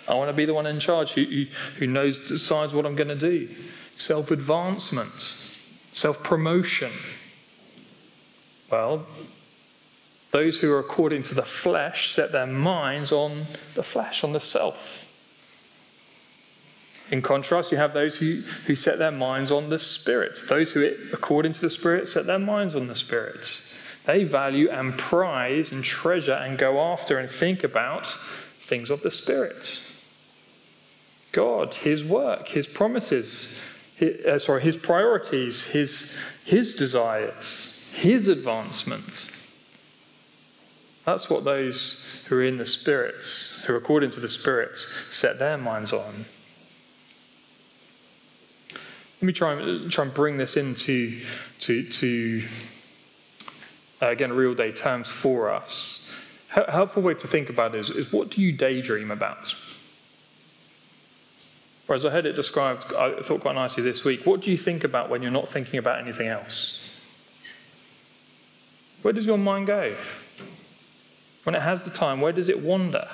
I 0.08 0.14
want 0.14 0.28
to 0.28 0.34
be 0.34 0.44
the 0.44 0.52
one 0.52 0.66
in 0.66 0.80
charge 0.80 1.12
who, 1.12 1.24
who, 1.24 1.46
who 1.78 1.86
knows, 1.86 2.18
decides 2.18 2.74
what 2.74 2.84
I'm 2.84 2.96
going 2.96 3.08
to 3.08 3.14
do. 3.14 3.48
Self 3.96 4.32
advancement, 4.32 5.34
self 5.92 6.22
promotion. 6.22 6.92
Well, 8.70 9.06
those 10.34 10.58
who 10.58 10.72
are 10.72 10.80
according 10.80 11.22
to 11.22 11.32
the 11.32 11.44
flesh 11.44 12.12
set 12.12 12.32
their 12.32 12.44
minds 12.44 13.12
on 13.12 13.46
the 13.76 13.84
flesh, 13.84 14.24
on 14.24 14.32
the 14.32 14.40
self. 14.40 15.04
In 17.12 17.22
contrast, 17.22 17.70
you 17.70 17.78
have 17.78 17.94
those 17.94 18.16
who, 18.16 18.42
who 18.66 18.74
set 18.74 18.98
their 18.98 19.12
minds 19.12 19.52
on 19.52 19.70
the 19.70 19.78
Spirit. 19.78 20.40
Those 20.48 20.72
who, 20.72 20.90
according 21.12 21.52
to 21.52 21.60
the 21.60 21.70
Spirit, 21.70 22.08
set 22.08 22.26
their 22.26 22.40
minds 22.40 22.74
on 22.74 22.88
the 22.88 22.96
Spirit. 22.96 23.62
They 24.06 24.24
value 24.24 24.68
and 24.70 24.98
prize 24.98 25.70
and 25.70 25.84
treasure 25.84 26.32
and 26.32 26.58
go 26.58 26.80
after 26.80 27.16
and 27.16 27.30
think 27.30 27.62
about 27.62 28.18
things 28.60 28.90
of 28.90 29.02
the 29.02 29.12
Spirit. 29.12 29.78
God, 31.30 31.74
His 31.74 32.02
work, 32.02 32.48
His 32.48 32.66
promises, 32.66 33.56
his, 33.94 34.26
uh, 34.26 34.40
sorry, 34.40 34.62
His 34.62 34.76
priorities, 34.76 35.62
His, 35.62 36.10
His 36.44 36.74
desires, 36.74 37.88
His 37.92 38.26
advancement. 38.26 39.30
That's 41.04 41.28
what 41.28 41.44
those 41.44 42.02
who 42.28 42.36
are 42.36 42.44
in 42.44 42.56
the 42.56 42.66
Spirit, 42.66 43.24
who 43.66 43.74
according 43.74 44.10
to 44.12 44.20
the 44.20 44.28
Spirit, 44.28 44.78
set 45.10 45.38
their 45.38 45.58
minds 45.58 45.92
on. 45.92 46.24
Let 49.20 49.22
me 49.22 49.32
try 49.32 49.52
and, 49.52 49.90
try 49.90 50.04
and 50.04 50.14
bring 50.14 50.38
this 50.38 50.56
into 50.56 51.20
to, 51.60 51.88
to 51.90 52.44
uh, 54.02 54.08
again, 54.08 54.32
real 54.32 54.54
day 54.54 54.72
terms 54.72 55.08
for 55.08 55.50
us. 55.50 56.00
A 56.56 56.70
helpful 56.70 57.02
way 57.02 57.14
to 57.14 57.26
think 57.26 57.48
about 57.48 57.74
is, 57.74 57.90
is 57.90 58.12
what 58.12 58.30
do 58.30 58.40
you 58.40 58.52
daydream 58.52 59.10
about? 59.10 59.54
Whereas 61.86 62.04
I 62.04 62.10
heard 62.10 62.26
it 62.26 62.32
described, 62.32 62.92
I 62.94 63.20
thought 63.22 63.40
quite 63.40 63.54
nicely 63.54 63.82
this 63.82 64.04
week. 64.04 64.24
What 64.24 64.40
do 64.40 64.50
you 64.50 64.56
think 64.56 64.84
about 64.84 65.10
when 65.10 65.20
you're 65.20 65.30
not 65.30 65.48
thinking 65.48 65.78
about 65.78 66.00
anything 66.00 66.28
else? 66.28 66.78
Where 69.02 69.12
does 69.12 69.26
your 69.26 69.36
mind 69.36 69.66
go? 69.66 69.96
When 71.44 71.54
it 71.54 71.62
has 71.62 71.82
the 71.82 71.90
time, 71.90 72.20
where 72.20 72.32
does 72.32 72.48
it 72.48 72.62
wander? 72.62 73.08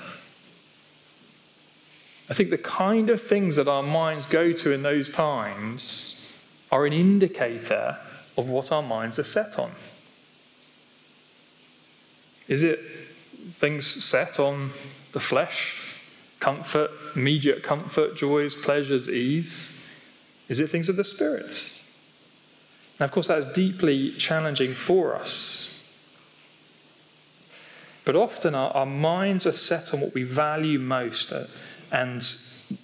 I 2.28 2.34
think 2.34 2.50
the 2.50 2.58
kind 2.58 3.10
of 3.10 3.20
things 3.20 3.56
that 3.56 3.66
our 3.66 3.82
minds 3.82 4.25
go 4.25 4.52
to 4.52 4.70
in 4.70 4.82
those 4.82 5.10
times 5.10 6.28
are 6.70 6.87
an 6.87 6.92
indicator 6.92 7.99
of 8.38 8.49
what 8.49 8.70
our 8.70 8.82
minds 8.82 9.18
are 9.18 9.25
set 9.25 9.58
on. 9.58 9.72
Is 12.46 12.62
it 12.62 12.80
things 13.54 13.87
set 14.04 14.38
on 14.38 14.70
the 15.12 15.20
flesh, 15.20 15.76
comfort, 16.38 16.90
immediate 17.16 17.64
comfort, 17.64 18.16
joys, 18.16 18.54
pleasures, 18.54 19.08
ease? 19.08 19.87
Is 20.49 20.60
it 20.60 20.70
things 20.70 20.88
of 20.88 20.94
the 20.94 21.04
spirit? 21.04 21.72
Now, 23.00 23.06
of 23.06 23.12
course, 23.12 23.26
that 23.26 23.38
is 23.38 23.46
deeply 23.46 24.14
challenging 24.16 24.75
for 24.75 25.16
us 25.16 25.69
but 28.04 28.16
often 28.16 28.54
our, 28.54 28.71
our 28.73 28.87
minds 28.87 29.47
are 29.47 29.52
set 29.52 29.92
on 29.92 30.00
what 30.00 30.14
we 30.14 30.23
value 30.23 30.78
most, 30.78 31.33
uh, 31.33 31.47
and 31.92 32.37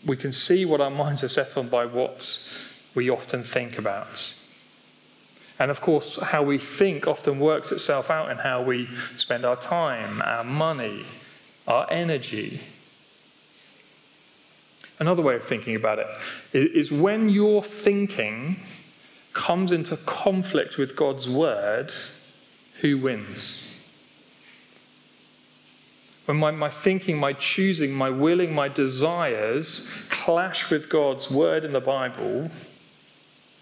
we 0.05 0.17
can 0.17 0.33
see 0.33 0.65
what 0.65 0.81
our 0.81 0.91
minds 0.91 1.23
are 1.23 1.29
set 1.29 1.57
on 1.57 1.69
by 1.69 1.85
what 1.85 2.39
we 2.95 3.09
often 3.11 3.43
think 3.45 3.79
about. 3.79 4.35
And 5.59 5.71
of 5.71 5.81
course, 5.81 6.19
how 6.21 6.43
we 6.43 6.59
think 6.59 7.07
often 7.07 7.39
works 7.39 7.73
itself 7.73 8.11
out 8.11 8.31
in 8.31 8.39
how 8.39 8.63
we 8.63 8.89
spend 9.15 9.45
our 9.45 9.57
time, 9.57 10.21
our 10.23 10.45
money, 10.45 11.07
our 11.67 11.91
energy. 11.91 12.61
Another 14.99 15.23
way 15.23 15.35
of 15.37 15.45
thinking 15.45 15.77
about 15.77 15.99
it 15.99 16.09
is 16.53 16.91
when 16.91 17.29
your 17.29 17.63
thinking 17.63 18.61
comes 19.33 19.73
into 19.73 19.97
conflict 19.99 20.79
with 20.79 20.97
God's 20.97 21.29
word, 21.29 21.93
who 22.81 22.99
wins? 22.99 23.75
When 26.26 26.37
my, 26.37 26.50
my 26.50 26.68
thinking, 26.68 27.16
my 27.16 27.33
choosing, 27.33 27.92
my 27.92 28.11
willing, 28.11 28.54
my 28.54 28.68
desires 28.68 29.88
clash 30.11 30.71
with 30.71 30.88
God's 30.88 31.30
word 31.30 31.64
in 31.64 31.73
the 31.73 31.80
Bible, 31.80 32.50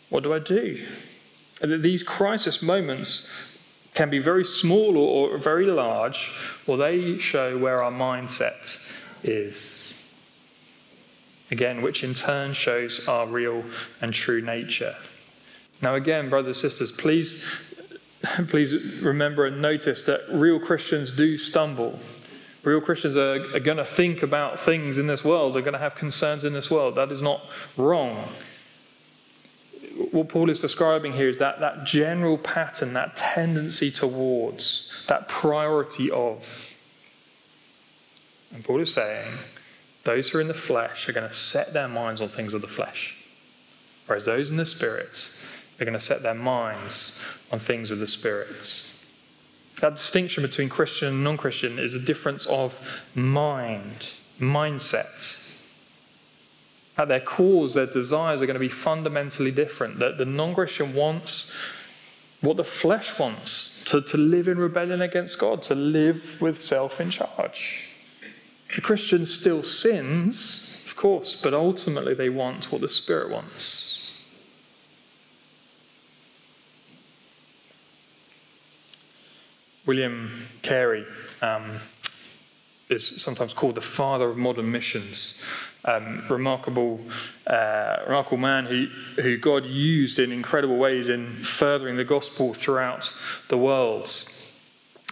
what 0.09 0.23
do 0.23 0.33
I 0.33 0.39
do? 0.39 0.85
These 1.63 2.03
crisis 2.03 2.63
moments 2.63 3.29
can 3.95 4.11
be 4.11 4.19
very 4.19 4.45
small 4.45 4.97
or, 4.97 5.31
or 5.31 5.39
very 5.39 5.67
large, 5.67 6.31
or 6.67 6.77
they 6.77 7.19
show 7.19 7.57
where 7.59 7.83
our 7.83 7.93
mindset 7.93 8.77
is. 9.23 9.95
Again, 11.51 11.83
which 11.83 12.03
in 12.03 12.15
turn 12.15 12.53
shows 12.53 13.07
our 13.07 13.27
real 13.27 13.63
and 14.01 14.13
true 14.13 14.41
nature. 14.41 14.97
Now, 15.83 15.95
again, 15.95 16.31
brothers 16.31 16.63
and 16.63 16.73
sisters, 16.73 16.91
please, 16.91 17.43
please 18.49 18.73
remember 19.03 19.47
and 19.47 19.61
notice 19.61 20.03
that 20.03 20.23
real 20.33 20.59
Christians 20.59 21.13
do 21.13 21.37
stumble. 21.37 21.99
Real 22.65 22.81
Christians 22.81 23.17
are, 23.17 23.55
are 23.55 23.61
going 23.61 23.77
to 23.77 23.85
think 23.85 24.23
about 24.23 24.59
things 24.59 24.99
in 24.99 25.07
this 25.07 25.23
world, 25.23 25.55
they're 25.55 25.63
going 25.63 25.75
to 25.75 25.79
have 25.79 25.95
concerns 25.95 26.45
in 26.45 26.53
this 26.53 26.71
world. 26.71 26.97
That 26.97 27.13
is 27.13 27.23
not 27.23 27.43
wrong. 27.77 28.31
What 30.11 30.29
Paul 30.29 30.51
is 30.51 30.61
describing 30.61 31.13
here 31.13 31.29
is 31.29 31.39
that, 31.39 31.61
that 31.61 31.85
general 31.85 32.39
pattern, 32.39 32.95
that 32.95 33.17
tendency 33.17 33.93
towards, 33.93 34.91
that 35.09 35.29
priority 35.29 36.11
of. 36.11 36.75
And 38.53 38.65
Paul 38.65 38.81
is 38.81 38.93
saying, 38.93 39.35
those 40.05 40.29
who 40.29 40.39
are 40.39 40.41
in 40.41 40.49
the 40.49 40.55
flesh 40.55 41.09
are 41.09 41.13
going 41.13 41.29
to 41.29 41.35
set 41.35 41.73
their 41.73 41.89
minds 41.89 42.21
on 42.21 42.29
things 42.29 42.55
of 42.55 42.61
the 42.61 42.69
flesh, 42.69 43.17
whereas 44.07 44.25
those 44.25 44.51
in 44.51 44.57
the 44.57 44.67
spirit 44.67 45.31
are 45.81 45.85
going 45.85 45.99
to 45.99 46.01
set 46.01 46.23
their 46.23 46.35
minds 46.35 47.19
on 47.51 47.59
things 47.59 47.91
of 47.91 47.99
the 47.99 48.07
spirits. 48.07 48.94
That 49.81 49.97
distinction 49.97 50.43
between 50.43 50.69
Christian 50.69 51.09
and 51.09 51.25
non 51.25 51.37
Christian 51.37 51.79
is 51.79 51.95
a 51.95 51.99
difference 51.99 52.47
of 52.47 52.79
mind, 53.15 54.13
mindset. 54.41 55.39
At 56.97 57.09
their 57.09 57.21
cores, 57.21 57.75
their 57.75 57.87
desires 57.87 58.41
are 58.41 58.47
going 58.47 58.55
to 58.55 58.61
be 58.61 58.69
fundamentally 58.69 59.51
different. 59.51 59.99
That 59.99 60.17
the 60.17 60.25
non 60.25 60.55
Christian 60.55 60.95
wants 60.95 61.51
what 62.41 62.57
the 62.57 62.65
flesh 62.65 63.19
wants 63.19 63.83
to, 63.87 64.03
to 64.03 64.17
live 64.17 64.49
in 64.49 64.59
rebellion 64.59 65.01
against 65.03 65.39
God, 65.39 65.63
to 65.65 65.75
live 65.75 66.41
with 66.41 66.61
self 66.61 67.01
in 67.01 67.11
charge. 67.11 67.89
The 68.75 68.81
Christian 68.81 69.25
still 69.25 69.63
sins, 69.63 70.83
of 70.87 70.95
course, 70.95 71.37
but 71.37 71.55
ultimately 71.55 72.15
they 72.15 72.29
want 72.29 72.71
what 72.71 72.81
the 72.81 72.89
Spirit 72.89 73.31
wants. 73.31 73.94
William 79.87 80.49
Carey 80.63 81.05
um, 81.43 81.79
is 82.89 83.21
sometimes 83.21 83.53
called 83.53 83.75
the 83.75 83.81
father 83.81 84.29
of 84.29 84.37
modern 84.37 84.71
missions. 84.71 85.41
Um, 85.87 86.25
remarkable, 86.31 86.99
uh, 87.47 87.97
remarkable 88.07 88.39
man 88.39 88.65
who, 88.65 88.87
who 89.21 89.37
God 89.37 89.67
used 89.67 90.19
in 90.19 90.33
incredible 90.33 90.79
ways 90.79 91.11
in 91.11 91.43
furthering 91.43 91.99
the 91.99 92.05
gospel 92.05 92.55
throughout 92.55 93.13
the 93.49 93.59
world. 93.59 94.25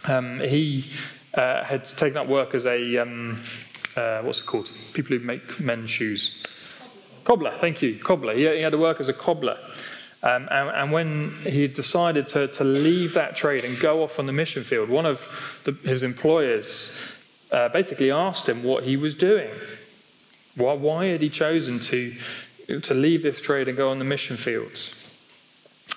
Um, 0.05 0.41
he 0.41 0.91
uh, 1.35 1.64
had 1.64 1.85
taken 1.85 2.17
up 2.17 2.26
work 2.26 2.55
as 2.55 2.64
a, 2.64 2.97
um, 2.97 3.38
uh, 3.97 4.23
what's 4.23 4.41
it 4.41 4.47
called? 4.47 4.71
People 4.95 5.19
who 5.19 5.25
make 5.25 5.61
men's 5.61 5.91
shoes. 5.91 6.43
Cobbler, 7.25 7.57
thank 7.61 7.83
you, 7.83 7.99
cobbler. 7.99 8.35
He, 8.35 8.49
he 8.49 8.62
had 8.62 8.73
to 8.73 8.79
work 8.79 8.99
as 8.99 9.11
a 9.11 9.12
cobbler. 9.12 9.59
Um, 10.25 10.49
and, 10.52 10.69
and, 10.71 10.93
when 10.93 11.37
he 11.43 11.67
decided 11.67 12.29
to, 12.29 12.47
to 12.47 12.62
leave 12.62 13.14
that 13.14 13.35
trade 13.35 13.64
and 13.64 13.79
go 13.81 14.05
off 14.05 14.21
on 14.21 14.26
the 14.26 14.33
mission 14.33 14.62
field, 14.62 14.88
one 14.88 15.05
of 15.05 15.21
the, 15.64 15.73
his 15.83 16.05
employers 16.05 16.93
uh, 17.50 17.69
basically 17.71 18.12
asked 18.12 18.49
him 18.49 18.62
what 18.62 18.85
he 18.85 18.97
was 18.97 19.17
doing. 19.17 19.50
Why, 20.55 20.75
why 20.75 21.07
had 21.07 21.23
he 21.23 21.29
chosen 21.29 21.81
to, 21.81 22.17
to 22.83 22.95
leave 22.95 23.25
this 23.25 23.41
trade 23.41 23.67
and 23.67 23.76
go 23.76 23.91
on 23.91 23.99
the 23.99 24.05
mission 24.05 24.37
fields? 24.37 24.95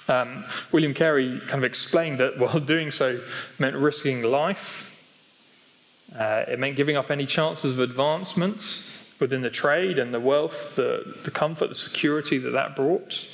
Um, 0.08 0.46
William 0.72 0.94
Carey 0.94 1.40
kind 1.42 1.60
of 1.60 1.64
explained 1.64 2.20
that 2.20 2.40
while 2.40 2.60
doing 2.60 2.90
so 2.90 3.20
meant 3.60 3.76
risking 3.76 4.24
life, 4.24 4.92
uh, 6.18 6.46
it 6.48 6.60
meant 6.60 6.78
giving 6.78 6.98
up 6.98 7.12
any 7.12 7.26
chances 7.26 7.72
of 7.72 7.80
advancement 7.80 8.82
within 9.20 9.42
the 9.42 9.50
trade 9.50 10.00
and 10.00 10.14
the 10.14 10.20
wealth, 10.20 10.76
the, 10.76 11.16
the 11.24 11.32
comfort, 11.32 11.70
the 11.70 11.76
security 11.76 12.38
that 12.38 12.52
that 12.52 12.76
brought. 12.76 13.28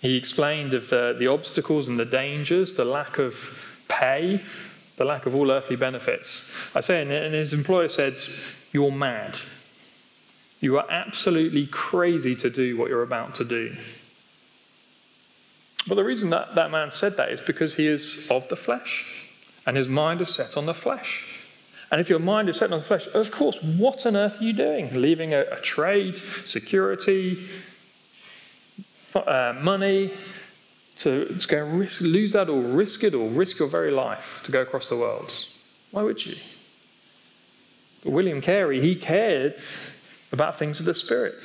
He 0.00 0.16
explained 0.16 0.74
of 0.74 0.88
the, 0.90 1.16
the 1.18 1.26
obstacles 1.26 1.88
and 1.88 1.98
the 1.98 2.04
dangers, 2.04 2.74
the 2.74 2.84
lack 2.84 3.18
of 3.18 3.36
pay, 3.88 4.42
the 4.96 5.04
lack 5.04 5.26
of 5.26 5.34
all 5.34 5.50
earthly 5.50 5.76
benefits. 5.76 6.50
I 6.74 6.80
say, 6.80 7.02
and 7.02 7.34
his 7.34 7.52
employer 7.52 7.88
said, 7.88 8.18
You're 8.72 8.92
mad. 8.92 9.38
You 10.60 10.78
are 10.78 10.90
absolutely 10.90 11.66
crazy 11.66 12.34
to 12.36 12.50
do 12.50 12.76
what 12.76 12.88
you're 12.88 13.02
about 13.02 13.34
to 13.36 13.44
do. 13.44 13.76
But 15.86 15.94
the 15.94 16.04
reason 16.04 16.30
that 16.30 16.54
that 16.54 16.70
man 16.70 16.90
said 16.90 17.16
that 17.16 17.30
is 17.30 17.40
because 17.40 17.74
he 17.74 17.86
is 17.86 18.26
of 18.30 18.48
the 18.48 18.56
flesh, 18.56 19.04
and 19.66 19.76
his 19.76 19.88
mind 19.88 20.20
is 20.20 20.34
set 20.34 20.56
on 20.56 20.66
the 20.66 20.74
flesh. 20.74 21.24
And 21.90 22.00
if 22.00 22.08
your 22.08 22.18
mind 22.18 22.48
is 22.48 22.56
set 22.56 22.72
on 22.72 22.80
the 22.80 22.84
flesh, 22.84 23.06
of 23.14 23.30
course, 23.30 23.62
what 23.62 24.04
on 24.06 24.16
earth 24.16 24.40
are 24.40 24.44
you 24.44 24.52
doing? 24.52 24.92
Leaving 25.00 25.32
a, 25.32 25.42
a 25.42 25.60
trade, 25.60 26.20
security, 26.44 27.46
uh, 29.16 29.54
money, 29.60 30.12
to, 30.98 31.38
to 31.38 31.48
go 31.48 31.58
risk, 31.58 32.00
lose 32.00 32.32
that 32.32 32.48
or 32.48 32.60
risk 32.60 33.04
it 33.04 33.14
or 33.14 33.28
risk 33.28 33.58
your 33.58 33.68
very 33.68 33.90
life 33.90 34.40
to 34.44 34.52
go 34.52 34.62
across 34.62 34.88
the 34.88 34.96
world. 34.96 35.44
Why 35.90 36.02
would 36.02 36.24
you? 36.24 36.36
But 38.02 38.12
William 38.12 38.40
Carey, 38.40 38.80
he 38.80 38.96
cared 38.96 39.60
about 40.32 40.58
things 40.58 40.80
of 40.80 40.86
the 40.86 40.94
Spirit. 40.94 41.42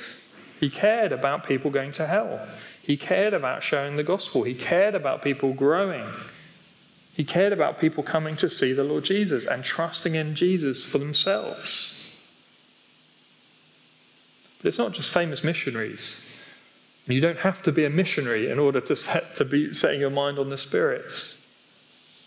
He 0.60 0.70
cared 0.70 1.12
about 1.12 1.44
people 1.44 1.70
going 1.70 1.92
to 1.92 2.06
hell. 2.06 2.46
He 2.82 2.96
cared 2.96 3.34
about 3.34 3.62
showing 3.62 3.96
the 3.96 4.02
gospel. 4.02 4.42
He 4.42 4.54
cared 4.54 4.94
about 4.94 5.22
people 5.22 5.52
growing. 5.52 6.06
He 7.12 7.24
cared 7.24 7.52
about 7.52 7.78
people 7.78 8.02
coming 8.02 8.36
to 8.36 8.48
see 8.48 8.72
the 8.72 8.84
Lord 8.84 9.04
Jesus 9.04 9.44
and 9.44 9.62
trusting 9.62 10.14
in 10.14 10.34
Jesus 10.34 10.82
for 10.82 10.98
themselves. 10.98 11.94
But 14.58 14.68
it's 14.68 14.78
not 14.78 14.92
just 14.92 15.10
famous 15.10 15.44
missionaries. 15.44 16.24
You 17.06 17.20
don't 17.20 17.38
have 17.38 17.62
to 17.64 17.72
be 17.72 17.84
a 17.84 17.90
missionary 17.90 18.50
in 18.50 18.58
order 18.58 18.80
to, 18.80 18.94
set, 18.94 19.34
to 19.36 19.44
be 19.44 19.72
setting 19.72 20.00
your 20.00 20.10
mind 20.10 20.38
on 20.38 20.50
the 20.50 20.58
spirits. 20.58 21.34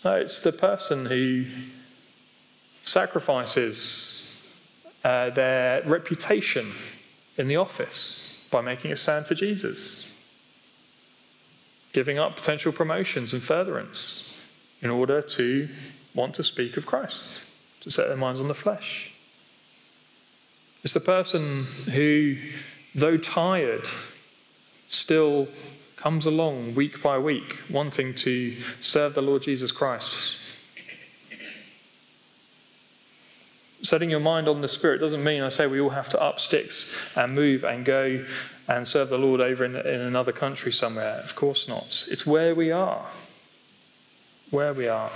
No, 0.04 0.16
it's 0.16 0.40
the 0.40 0.52
person 0.52 1.06
who 1.06 1.46
sacrifices 2.84 4.38
uh, 5.04 5.30
their 5.32 5.82
reputation 5.84 6.74
in 7.38 7.48
the 7.48 7.56
office 7.56 8.38
by 8.52 8.62
making 8.62 8.92
a 8.92 8.98
stand 8.98 9.26
for 9.26 9.34
Jesus, 9.34 10.14
giving 11.94 12.20
up 12.20 12.36
potential 12.36 12.72
promotions 12.72 13.34
and 13.34 13.42
furtherance 13.42 14.38
in 14.82 14.90
order 14.90 15.22
to 15.22 15.70
want 16.14 16.36
to 16.36 16.44
speak 16.44 16.78
of 16.78 16.86
Christ, 16.86 17.42
to 17.82 17.90
set 17.90 18.08
their 18.08 18.18
minds 18.18 18.40
on 18.40 18.48
the 18.48 18.54
flesh. 18.54 19.12
It's 20.84 20.94
the 20.94 21.00
person 21.00 21.66
who, 21.92 22.38
though 22.94 23.18
tired, 23.18 23.90
still 24.88 25.48
comes 25.98 26.26
along 26.26 26.76
week 26.76 27.02
by 27.02 27.18
week, 27.18 27.58
wanting 27.70 28.14
to 28.14 28.56
serve 28.80 29.16
the 29.16 29.22
Lord 29.22 29.42
Jesus 29.42 29.72
Christ. 29.72 30.38
Setting 33.82 34.10
your 34.10 34.20
mind 34.20 34.48
on 34.48 34.62
the 34.62 34.68
Spirit 34.68 35.00
doesn't 35.00 35.24
mean 35.24 35.42
I 35.42 35.50
say 35.50 35.68
we 35.68 35.80
all 35.80 35.90
have 35.92 36.10
to 36.10 36.22
up 36.22 36.40
sticks 36.40 36.92
and 37.16 37.34
move 37.34 37.64
and 37.64 37.86
go 37.86 38.26
and 38.68 38.88
serve 38.88 39.10
the 39.10 39.18
Lord 39.18 39.42
over 39.42 39.64
in, 39.64 39.76
in 39.76 40.02
another 40.02 40.32
country 40.32 40.72
somewhere. 40.72 41.20
Of 41.24 41.36
course 41.36 41.68
not. 41.68 42.06
It's 42.10 42.26
where 42.26 42.56
we 42.56 42.72
are. 42.72 43.06
Where 44.50 44.74
we 44.74 44.88
are. 44.88 45.12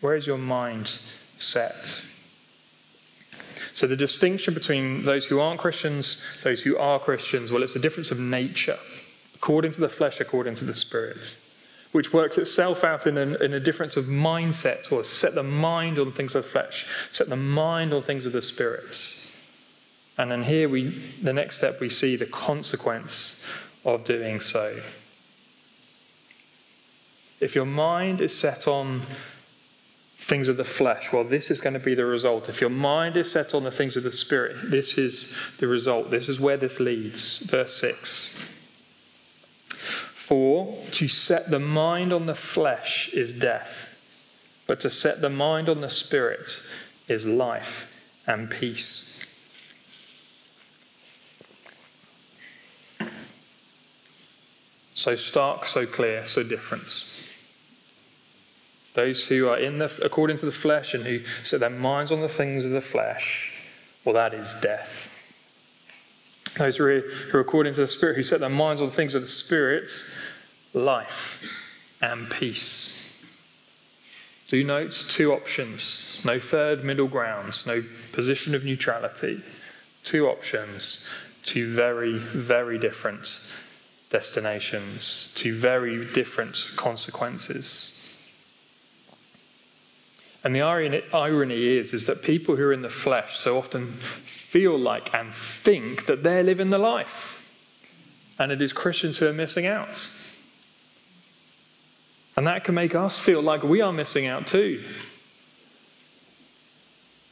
Where 0.00 0.14
is 0.14 0.26
your 0.26 0.38
mind 0.38 0.98
set? 1.36 2.00
So 3.72 3.86
the 3.86 3.96
distinction 3.96 4.54
between 4.54 5.04
those 5.04 5.26
who 5.26 5.40
aren't 5.40 5.60
Christians, 5.60 6.18
those 6.42 6.62
who 6.62 6.76
are 6.76 6.98
Christians, 6.98 7.52
well, 7.52 7.62
it's 7.62 7.76
a 7.76 7.80
difference 7.80 8.10
of 8.10 8.18
nature, 8.18 8.78
according 9.34 9.72
to 9.72 9.80
the 9.80 9.88
flesh, 9.88 10.20
according 10.20 10.56
to 10.56 10.64
the 10.64 10.74
spirit, 10.74 11.36
which 11.92 12.12
works 12.12 12.38
itself 12.38 12.84
out 12.84 13.06
in 13.06 13.16
a, 13.16 13.34
in 13.42 13.54
a 13.54 13.60
difference 13.60 13.96
of 13.96 14.06
mindset, 14.06 14.90
or 14.92 15.04
set 15.04 15.34
the 15.34 15.42
mind 15.42 15.98
on 15.98 16.12
things 16.12 16.34
of 16.34 16.46
flesh, 16.46 16.86
set 17.10 17.28
the 17.28 17.36
mind 17.36 17.92
on 17.92 18.02
things 18.02 18.26
of 18.26 18.32
the 18.32 18.42
spirit. 18.42 19.08
And 20.18 20.30
then 20.30 20.42
here 20.42 20.68
we, 20.68 21.02
the 21.22 21.32
next 21.32 21.56
step, 21.56 21.80
we 21.80 21.88
see 21.88 22.16
the 22.16 22.26
consequence 22.26 23.42
of 23.84 24.04
doing 24.04 24.40
so. 24.40 24.80
If 27.40 27.54
your 27.54 27.64
mind 27.64 28.20
is 28.20 28.36
set 28.36 28.68
on 28.68 29.06
things 30.30 30.46
of 30.46 30.56
the 30.56 30.64
flesh. 30.64 31.12
Well, 31.12 31.24
this 31.24 31.50
is 31.50 31.60
going 31.60 31.74
to 31.74 31.80
be 31.80 31.96
the 31.96 32.06
result. 32.06 32.48
If 32.48 32.60
your 32.60 32.70
mind 32.70 33.16
is 33.16 33.32
set 33.32 33.52
on 33.52 33.64
the 33.64 33.70
things 33.72 33.96
of 33.96 34.04
the 34.04 34.12
Spirit, 34.12 34.70
this 34.70 34.96
is 34.96 35.34
the 35.58 35.66
result. 35.66 36.12
This 36.12 36.28
is 36.28 36.38
where 36.38 36.56
this 36.56 36.78
leads. 36.78 37.38
Verse 37.38 37.76
6. 37.78 38.30
For 40.14 40.86
to 40.92 41.08
set 41.08 41.50
the 41.50 41.58
mind 41.58 42.12
on 42.12 42.26
the 42.26 42.36
flesh 42.36 43.10
is 43.12 43.32
death, 43.32 43.88
but 44.68 44.78
to 44.80 44.88
set 44.88 45.20
the 45.20 45.28
mind 45.28 45.68
on 45.68 45.80
the 45.80 45.90
Spirit 45.90 46.56
is 47.08 47.26
life 47.26 47.86
and 48.24 48.48
peace. 48.48 49.24
So 54.94 55.16
stark, 55.16 55.66
so 55.66 55.86
clear, 55.86 56.24
so 56.24 56.44
different. 56.44 57.04
Those 58.94 59.24
who 59.24 59.48
are 59.48 59.58
in 59.58 59.78
the, 59.78 59.90
according 60.02 60.38
to 60.38 60.46
the 60.46 60.52
flesh 60.52 60.94
and 60.94 61.04
who 61.04 61.20
set 61.44 61.60
their 61.60 61.70
minds 61.70 62.10
on 62.10 62.20
the 62.20 62.28
things 62.28 62.64
of 62.64 62.72
the 62.72 62.80
flesh, 62.80 63.52
well, 64.04 64.14
that 64.14 64.34
is 64.34 64.52
death. 64.60 65.10
Those 66.56 66.76
who 66.76 66.84
are, 66.84 67.00
who 67.00 67.38
are 67.38 67.40
according 67.40 67.74
to 67.74 67.80
the 67.80 67.86
Spirit, 67.86 68.16
who 68.16 68.22
set 68.22 68.40
their 68.40 68.48
minds 68.48 68.80
on 68.80 68.88
the 68.88 68.94
things 68.94 69.14
of 69.14 69.22
the 69.22 69.28
Spirit, 69.28 69.88
life 70.74 71.40
and 72.02 72.28
peace. 72.30 72.96
Do 74.48 74.64
note 74.64 75.04
two 75.08 75.32
options, 75.32 76.20
no 76.24 76.40
third 76.40 76.84
middle 76.84 77.06
ground, 77.06 77.64
no 77.66 77.84
position 78.10 78.54
of 78.54 78.64
neutrality. 78.64 79.44
Two 80.02 80.26
options, 80.26 81.04
two 81.44 81.72
very, 81.72 82.18
very 82.18 82.78
different 82.78 83.38
destinations, 84.10 85.30
two 85.36 85.56
very 85.56 86.04
different 86.12 86.64
consequences. 86.74 87.92
And 90.42 90.54
the 90.54 90.62
irony 90.62 91.78
is, 91.78 91.92
is 91.92 92.06
that 92.06 92.22
people 92.22 92.56
who 92.56 92.64
are 92.64 92.72
in 92.72 92.82
the 92.82 92.88
flesh 92.88 93.38
so 93.38 93.58
often 93.58 93.98
feel 94.24 94.78
like 94.78 95.12
and 95.14 95.34
think 95.34 96.06
that 96.06 96.22
they're 96.22 96.42
living 96.42 96.70
the 96.70 96.78
life. 96.78 97.36
And 98.38 98.50
it 98.50 98.62
is 98.62 98.72
Christians 98.72 99.18
who 99.18 99.26
are 99.26 99.34
missing 99.34 99.66
out. 99.66 100.08
And 102.36 102.46
that 102.46 102.64
can 102.64 102.74
make 102.74 102.94
us 102.94 103.18
feel 103.18 103.42
like 103.42 103.62
we 103.62 103.82
are 103.82 103.92
missing 103.92 104.26
out 104.26 104.46
too. 104.46 104.82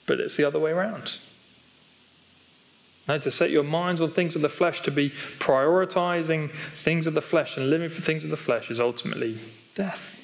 But 0.07 0.21
it's 0.21 0.37
the 0.37 0.45
other 0.45 0.59
way 0.59 0.71
around. 0.71 1.19
Now, 3.09 3.17
to 3.17 3.31
set 3.31 3.51
your 3.51 3.63
minds 3.63 4.03
on 4.03 4.11
things 4.11 4.37
of 4.37 4.43
the 4.43 4.51
flesh, 4.51 4.83
to 4.83 4.91
be 4.91 5.15
prioritizing 5.39 6.51
things 6.75 7.07
of 7.07 7.15
the 7.15 7.23
flesh 7.23 7.57
and 7.57 7.71
living 7.71 7.89
for 7.89 8.03
things 8.03 8.23
of 8.23 8.31
the 8.31 8.37
flesh 8.37 8.71
is 8.71 8.81
ultimately 8.81 9.41
death. 9.75 10.21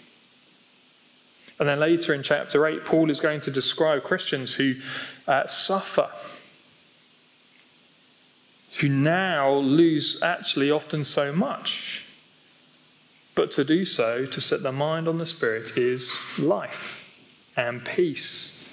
And 1.59 1.69
then 1.69 1.79
later 1.79 2.13
in 2.13 2.23
chapter 2.23 2.67
8, 2.67 2.85
Paul 2.85 3.11
is 3.11 3.21
going 3.21 3.41
to 3.43 3.51
describe 3.51 4.03
Christians 4.03 4.55
who 4.55 4.75
uh, 5.29 5.47
suffer, 5.47 6.11
who 8.81 8.89
now 8.89 9.53
lose 9.53 10.21
actually 10.23 10.71
often 10.71 11.05
so 11.05 11.33
much. 11.33 12.05
But 13.35 13.51
to 13.53 13.65
do 13.65 13.85
so, 13.85 14.27
to 14.27 14.41
set 14.41 14.63
their 14.63 14.73
mind 14.73 15.09
on 15.09 15.19
the 15.19 15.27
Spirit, 15.27 15.77
is 15.77 16.17
life. 16.39 17.11
and 17.57 17.85
peace. 17.85 18.73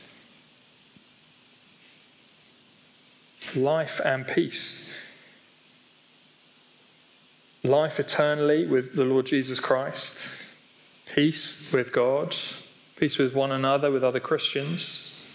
Life 3.56 4.02
and 4.04 4.28
peace. 4.28 4.90
Life 7.64 8.00
eternally 8.00 8.66
with 8.66 8.96
the 8.96 9.04
Lord 9.04 9.28
Jesus 9.28 9.60
Christ, 9.60 10.18
peace 11.14 11.70
with 11.72 11.92
God, 11.92 12.36
peace 13.02 13.18
with 13.18 13.34
one 13.34 13.52
another, 13.52 13.90
with 13.90 14.04
other 14.04 14.20
Christians. 14.20 15.26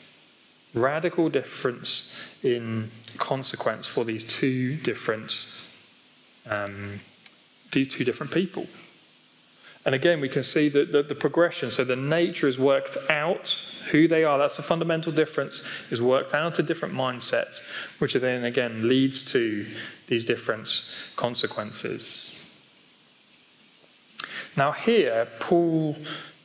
Radical 0.72 1.29
difference 1.29 2.12
in 2.44 2.92
consequence 3.18 3.87
for 3.87 4.05
these 4.05 4.22
two 4.22 4.76
different, 4.76 5.44
um, 6.48 7.00
two 7.72 7.85
different 7.87 8.31
people. 8.33 8.68
And 9.85 9.96
again, 9.96 10.20
we 10.20 10.29
can 10.29 10.44
see 10.44 10.68
that 10.68 10.92
the, 10.92 11.02
the, 11.02 11.16
progression. 11.16 11.72
So 11.72 11.83
the 11.83 11.96
nature 11.96 12.46
is 12.46 12.57
worked 12.57 12.96
out, 13.11 13.57
who 13.90 14.07
they 14.07 14.22
are, 14.22 14.38
that's 14.38 14.57
the 14.57 14.62
fundamental 14.62 15.11
difference, 15.11 15.64
is 15.90 16.00
worked 16.00 16.35
out 16.35 16.55
to 16.57 16.62
different 16.62 16.94
mindsets, 16.94 17.61
which 17.98 18.14
then 18.14 18.44
again 18.44 18.88
leads 18.88 19.24
to 19.33 19.66
these 20.07 20.24
different 20.24 20.85
consequences. 21.16 22.33
Now, 24.57 24.70
here, 24.70 25.26
Paul 25.40 25.96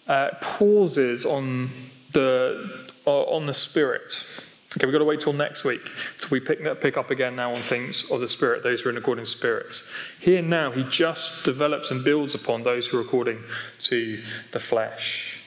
uh, 0.08 0.30
pauses 0.42 1.26
on 1.26 1.72
the, 2.14 2.90
uh, 3.06 3.24
on 3.24 3.46
the 3.46 3.54
Spirit. 3.54 4.24
Okay, 4.78 4.86
we've 4.86 4.94
got 4.94 5.00
to 5.00 5.06
wait 5.06 5.20
till 5.20 5.34
next 5.34 5.66
week. 5.66 5.82
till 6.18 6.30
we 6.30 6.40
pick, 6.40 6.60
pick 6.80 6.96
up 6.96 7.12
again 7.12 7.36
now 7.36 7.54
on 7.54 7.62
things 7.62 8.10
of 8.10 8.22
the 8.22 8.28
Spirit, 8.28 8.64
those 8.64 8.82
who 8.82 8.88
are 8.88 8.92
in 8.92 8.98
according 8.98 9.26
to 9.26 9.32
spirits. 9.32 9.84
Here 10.20 10.42
now, 10.42 10.72
he 10.72 10.84
just 10.84 11.44
develops 11.44 11.92
and 11.92 12.06
builds 12.06 12.36
upon 12.36 12.64
those 12.64 12.88
who 12.88 12.98
are 12.98 13.02
according 13.02 13.44
to 13.82 14.24
the 14.52 14.60
flesh. 14.60 15.42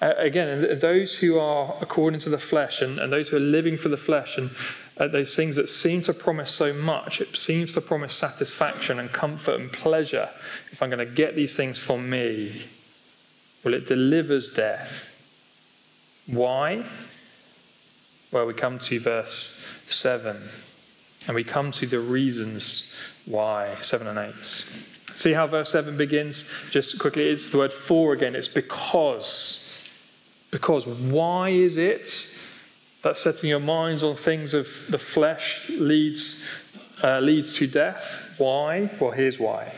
Uh, 0.00 0.12
again, 0.16 0.78
those 0.78 1.16
who 1.16 1.38
are 1.38 1.76
according 1.80 2.20
to 2.20 2.30
the 2.30 2.38
flesh 2.38 2.80
and, 2.80 2.98
and 2.98 3.12
those 3.12 3.28
who 3.28 3.36
are 3.36 3.40
living 3.40 3.76
for 3.76 3.88
the 3.88 3.96
flesh 3.96 4.38
and 4.38 4.50
uh, 4.98 5.06
those 5.06 5.36
things 5.36 5.56
that 5.56 5.68
seem 5.68 6.02
to 6.02 6.12
promise 6.12 6.50
so 6.50 6.72
much, 6.72 7.20
it 7.20 7.36
seems 7.36 7.72
to 7.72 7.80
promise 7.80 8.14
satisfaction 8.14 8.98
and 8.98 9.12
comfort 9.12 9.60
and 9.60 9.72
pleasure. 9.72 10.28
If 10.72 10.82
I'm 10.82 10.90
going 10.90 11.06
to 11.06 11.12
get 11.12 11.36
these 11.36 11.54
things 11.54 11.78
for 11.78 11.98
me, 11.98 12.66
well, 13.62 13.74
it 13.74 13.86
delivers 13.86 14.48
death. 14.48 15.16
Why? 16.26 16.84
Well, 18.32 18.46
we 18.46 18.54
come 18.54 18.78
to 18.80 19.00
verse 19.00 19.64
7, 19.86 20.48
and 21.26 21.34
we 21.34 21.44
come 21.44 21.70
to 21.72 21.86
the 21.86 22.00
reasons 22.00 22.90
why, 23.24 23.76
7 23.80 24.06
and 24.06 24.18
8. 24.18 24.64
See 25.14 25.32
how 25.32 25.46
verse 25.46 25.70
7 25.70 25.96
begins? 25.96 26.44
Just 26.70 26.98
quickly, 26.98 27.28
it's 27.28 27.48
the 27.48 27.58
word 27.58 27.72
for 27.72 28.12
again. 28.12 28.34
It's 28.34 28.48
because. 28.48 29.60
Because. 30.50 30.86
Why 30.86 31.50
is 31.50 31.76
it 31.76 32.28
that 33.02 33.16
setting 33.16 33.48
your 33.48 33.60
minds 33.60 34.02
on 34.02 34.16
things 34.16 34.54
of 34.54 34.68
the 34.88 34.98
flesh 34.98 35.68
leads, 35.70 36.42
uh, 37.02 37.20
leads 37.20 37.52
to 37.54 37.66
death? 37.66 38.20
Why? 38.38 38.90
Well, 39.00 39.12
here's 39.12 39.38
why. 39.38 39.74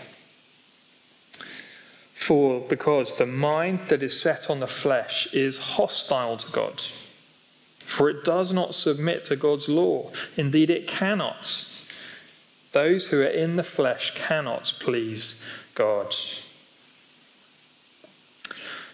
For 2.15 2.61
because 2.61 3.17
the 3.17 3.27
mind 3.27 3.89
that 3.89 4.03
is 4.03 4.21
set 4.21 4.51
on 4.51 4.61
the 4.61 4.67
flesh 4.67 5.27
is 5.33 5.57
hostile 5.57 6.37
to 6.37 6.51
God 6.53 6.83
for 7.91 8.09
it 8.09 8.25
does 8.25 8.53
not 8.53 8.73
submit 8.75 9.25
to 9.25 9.35
God's 9.35 9.69
law. 9.69 10.13
Indeed, 10.37 10.71
it 10.71 10.87
cannot. 10.87 11.67
Those 12.71 13.07
who 13.07 13.21
are 13.21 13.27
in 13.27 13.57
the 13.57 13.65
flesh 13.65 14.13
cannot 14.15 14.75
please 14.79 15.35
God. 15.75 16.15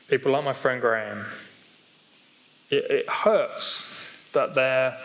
People 0.09 0.33
like 0.33 0.45
my 0.45 0.55
friend 0.55 0.81
Graham, 0.81 1.27
it, 2.71 2.91
it 2.91 3.09
hurts 3.09 3.87
that 4.37 4.55
they're 4.55 4.97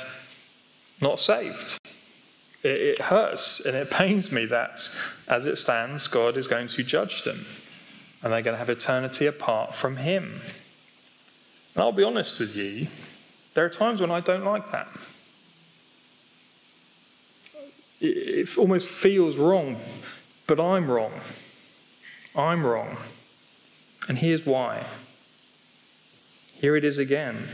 not 1.02 1.20
saved. 1.20 1.78
It, 2.63 2.82
it 2.82 3.02
hurts 3.02 3.60
and 3.60 3.76
it 3.76 3.89
pains 3.89 4.32
me 4.32 4.46
that, 4.46 4.88
as 5.28 5.46
it 5.46 5.58
stands, 5.58 6.08
God 6.08 6.38
is 6.38 6.48
going 6.48 6.67
to 6.67 6.84
judge 6.84 7.24
them 7.24 7.46
and 8.22 8.32
they're 8.32 8.41
going 8.41 8.54
to 8.54 8.60
have 8.60 8.70
eternity 8.70 9.26
apart 9.26 9.74
from 9.74 9.98
Him. 9.98 10.41
And 11.74 11.84
I'll 11.84 11.91
be 11.91 12.04
honest 12.04 12.39
with 12.39 12.56
you, 12.56 12.88
there 13.54 13.65
are 13.65 13.70
times 13.70 14.02
when 14.02 14.12
I 14.12 14.20
don't 14.20 14.44
like 14.44 14.72
that. 14.72 14.89
It 18.00 18.58
almost 18.58 18.88
feels 18.88 19.38
wrong, 19.38 19.80
but 20.48 20.60
I'm 20.60 20.89
wrong. 20.89 21.13
I'm 22.36 22.65
wrong. 22.65 22.98
And 24.08 24.17
here's 24.17 24.46
why. 24.46 24.88
Here 26.54 26.76
it 26.76 26.84
is 26.84 26.98
again. 26.98 27.50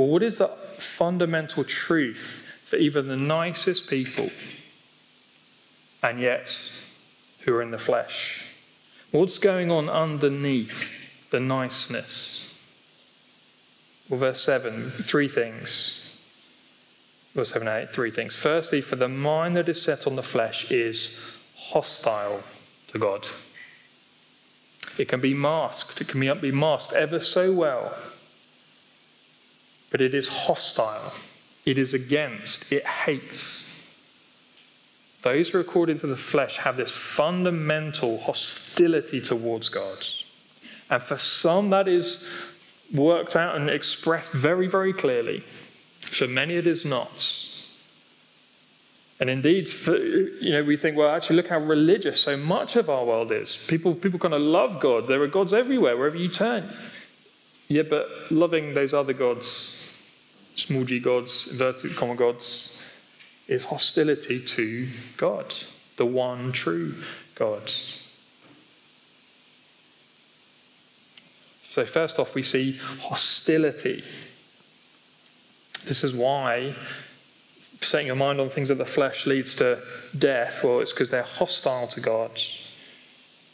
Well, 0.00 0.08
what 0.08 0.22
is 0.22 0.38
the 0.38 0.48
fundamental 0.78 1.62
truth 1.62 2.42
for 2.64 2.76
even 2.76 3.08
the 3.08 3.18
nicest 3.18 3.86
people 3.86 4.30
and 6.02 6.18
yet 6.18 6.58
who 7.40 7.52
are 7.52 7.60
in 7.60 7.70
the 7.70 7.78
flesh? 7.78 8.44
What's 9.10 9.36
going 9.36 9.70
on 9.70 9.90
underneath 9.90 10.90
the 11.30 11.38
niceness? 11.38 12.54
Well, 14.08 14.20
verse 14.20 14.42
7, 14.42 14.92
three 15.02 15.28
things. 15.28 16.00
Verse 17.34 17.50
7 17.50 17.68
8, 17.68 17.92
three 17.92 18.10
things. 18.10 18.34
Firstly, 18.34 18.80
for 18.80 18.96
the 18.96 19.06
mind 19.06 19.54
that 19.58 19.68
is 19.68 19.82
set 19.82 20.06
on 20.06 20.16
the 20.16 20.22
flesh 20.22 20.70
is 20.70 21.14
hostile 21.54 22.42
to 22.88 22.98
God. 22.98 23.28
It 24.98 25.10
can 25.10 25.20
be 25.20 25.34
masked, 25.34 26.00
it 26.00 26.08
can 26.08 26.40
be 26.40 26.52
masked 26.52 26.94
ever 26.94 27.20
so 27.20 27.52
well, 27.52 27.94
but 29.90 30.00
it 30.00 30.14
is 30.14 30.28
hostile. 30.28 31.12
It 31.64 31.78
is 31.78 31.94
against, 31.94 32.70
it 32.72 32.86
hates. 32.86 33.66
Those 35.22 35.50
who 35.50 35.58
are 35.58 35.60
according 35.60 35.98
to 35.98 36.06
the 36.06 36.16
flesh 36.16 36.56
have 36.56 36.76
this 36.76 36.90
fundamental 36.90 38.18
hostility 38.18 39.20
towards 39.20 39.68
God. 39.68 40.06
And 40.88 41.02
for 41.02 41.18
some, 41.18 41.70
that 41.70 41.86
is 41.86 42.24
worked 42.92 43.36
out 43.36 43.56
and 43.56 43.68
expressed 43.68 44.32
very, 44.32 44.66
very 44.66 44.92
clearly. 44.92 45.44
For 46.00 46.26
many, 46.26 46.54
it 46.54 46.66
is 46.66 46.84
not. 46.84 47.28
And 49.20 49.28
indeed, 49.28 49.68
for, 49.68 49.96
you 49.96 50.50
know, 50.50 50.64
we 50.64 50.78
think, 50.78 50.96
well, 50.96 51.14
actually, 51.14 51.36
look 51.36 51.48
how 51.48 51.58
religious 51.58 52.18
so 52.22 52.38
much 52.38 52.76
of 52.76 52.88
our 52.88 53.04
world 53.04 53.30
is. 53.30 53.58
People, 53.68 53.94
people 53.94 54.18
kind 54.18 54.32
of 54.32 54.40
love 54.40 54.80
God. 54.80 55.06
There 55.06 55.22
are 55.22 55.28
gods 55.28 55.52
everywhere, 55.52 55.96
wherever 55.98 56.16
you 56.16 56.30
turn. 56.30 56.74
Yeah, 57.70 57.82
but 57.82 58.08
loving 58.32 58.74
those 58.74 58.92
other 58.92 59.12
gods, 59.12 59.76
small 60.56 60.82
g 60.82 60.98
gods, 60.98 61.46
inverted 61.48 61.94
comma 61.94 62.16
gods, 62.16 62.82
is 63.46 63.66
hostility 63.66 64.44
to 64.44 64.88
God, 65.16 65.54
the 65.96 66.04
one 66.04 66.50
true 66.50 66.96
God. 67.36 67.72
So, 71.62 71.86
first 71.86 72.18
off, 72.18 72.34
we 72.34 72.42
see 72.42 72.76
hostility. 73.02 74.02
This 75.84 76.02
is 76.02 76.12
why 76.12 76.74
setting 77.80 78.08
your 78.08 78.16
mind 78.16 78.40
on 78.40 78.50
things 78.50 78.70
of 78.70 78.78
the 78.78 78.84
flesh 78.84 79.26
leads 79.26 79.54
to 79.54 79.80
death. 80.18 80.64
Well, 80.64 80.80
it's 80.80 80.90
because 80.90 81.10
they're 81.10 81.22
hostile 81.22 81.86
to 81.86 82.00
God. 82.00 82.40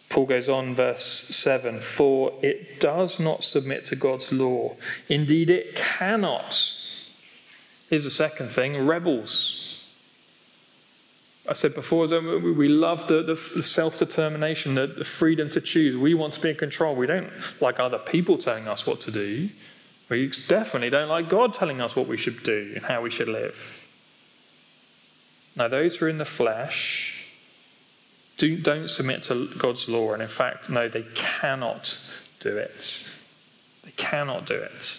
Paul 0.09 0.27
goes 0.27 0.49
on, 0.49 0.75
verse 0.75 1.27
7 1.31 1.81
For 1.81 2.33
it 2.43 2.81
does 2.81 3.19
not 3.19 3.45
submit 3.45 3.85
to 3.87 3.97
God's 3.97 4.33
law. 4.33 4.77
Indeed, 5.09 5.51
it 5.51 5.77
cannot. 5.77 6.63
Here's 7.91 8.05
the 8.05 8.11
second 8.11 8.51
thing 8.51 8.87
rebels. 8.87 9.63
I 11.49 11.53
said 11.53 11.75
before, 11.75 12.09
we 12.09 12.69
love 12.69 13.07
the, 13.07 13.23
the 13.23 13.63
self 13.63 13.99
determination, 13.99 14.75
the, 14.75 14.89
the 14.89 15.05
freedom 15.05 15.49
to 15.51 15.61
choose. 15.61 15.97
We 15.97 16.15
want 16.15 16.35
to 16.35 16.41
be 16.41 16.51
in 16.51 16.57
control. 16.57 16.97
We 16.97 17.07
don't 17.07 17.31
like 17.61 17.79
other 17.79 17.99
people 17.99 18.37
telling 18.37 18.67
us 18.67 18.85
what 18.85 19.01
to 19.03 19.13
do. 19.13 19.51
We 20.09 20.31
definitely 20.49 20.91
don't 20.91 21.09
like 21.09 21.29
God 21.29 21.55
telling 21.55 21.81
us 21.81 21.95
what 21.95 22.09
we 22.09 22.17
should 22.17 22.43
do 22.43 22.73
and 22.75 22.85
how 22.85 23.03
we 23.03 23.11
should 23.11 23.29
live. 23.29 23.85
Now, 25.55 25.69
those 25.69 25.97
who 25.97 26.07
are 26.07 26.09
in 26.09 26.19
the 26.19 26.25
flesh 26.25 27.16
do, 28.37 28.57
don't 28.59 28.89
submit 28.89 29.23
to 29.25 29.49
God's 29.57 29.89
law, 29.89 30.13
and 30.13 30.23
in 30.23 30.29
fact, 30.29 30.69
no, 30.69 30.89
they 30.89 31.07
cannot 31.15 31.99
do 32.41 32.57
it. 32.57 32.99
They 33.85 33.93
cannot 33.93 34.47
do 34.47 34.55
it. 34.55 34.97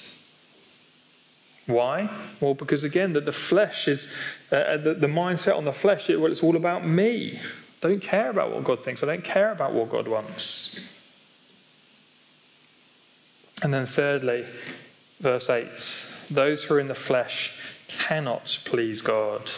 Why? 1.67 2.09
Well, 2.39 2.53
because 2.53 2.83
again, 2.83 3.13
that 3.13 3.25
the 3.25 3.31
flesh 3.31 3.87
is, 3.87 4.07
uh, 4.51 4.55
uh, 4.55 4.77
the, 4.77 4.93
the, 4.93 5.07
mindset 5.07 5.57
on 5.57 5.65
the 5.65 5.73
flesh, 5.73 6.09
it, 6.09 6.19
well, 6.19 6.31
it's 6.31 6.41
all 6.41 6.55
about 6.55 6.87
me. 6.87 7.39
I 7.83 7.87
don't 7.87 8.01
care 8.01 8.29
about 8.29 8.53
what 8.53 8.63
God 8.63 8.83
thinks. 8.83 9.03
I 9.03 9.05
don't 9.05 9.23
care 9.23 9.51
about 9.51 9.73
what 9.73 9.89
God 9.89 10.07
wants. 10.07 10.79
And 13.61 13.73
then, 13.73 13.85
thirdly, 13.85 14.45
verse 15.19 15.49
8 15.49 15.67
those 16.29 16.63
who 16.63 16.75
are 16.75 16.79
in 16.79 16.87
the 16.87 16.95
flesh 16.95 17.53
cannot 17.87 18.59
please 18.65 19.01
God. 19.01 19.49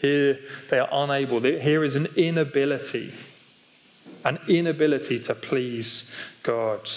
Here 0.00 0.38
they 0.70 0.78
are 0.78 0.88
unable. 0.90 1.40
Here 1.42 1.84
is 1.84 1.96
an 1.96 2.06
inability, 2.16 3.12
an 4.24 4.38
inability 4.48 5.18
to 5.20 5.34
please 5.34 6.10
God. 6.42 6.88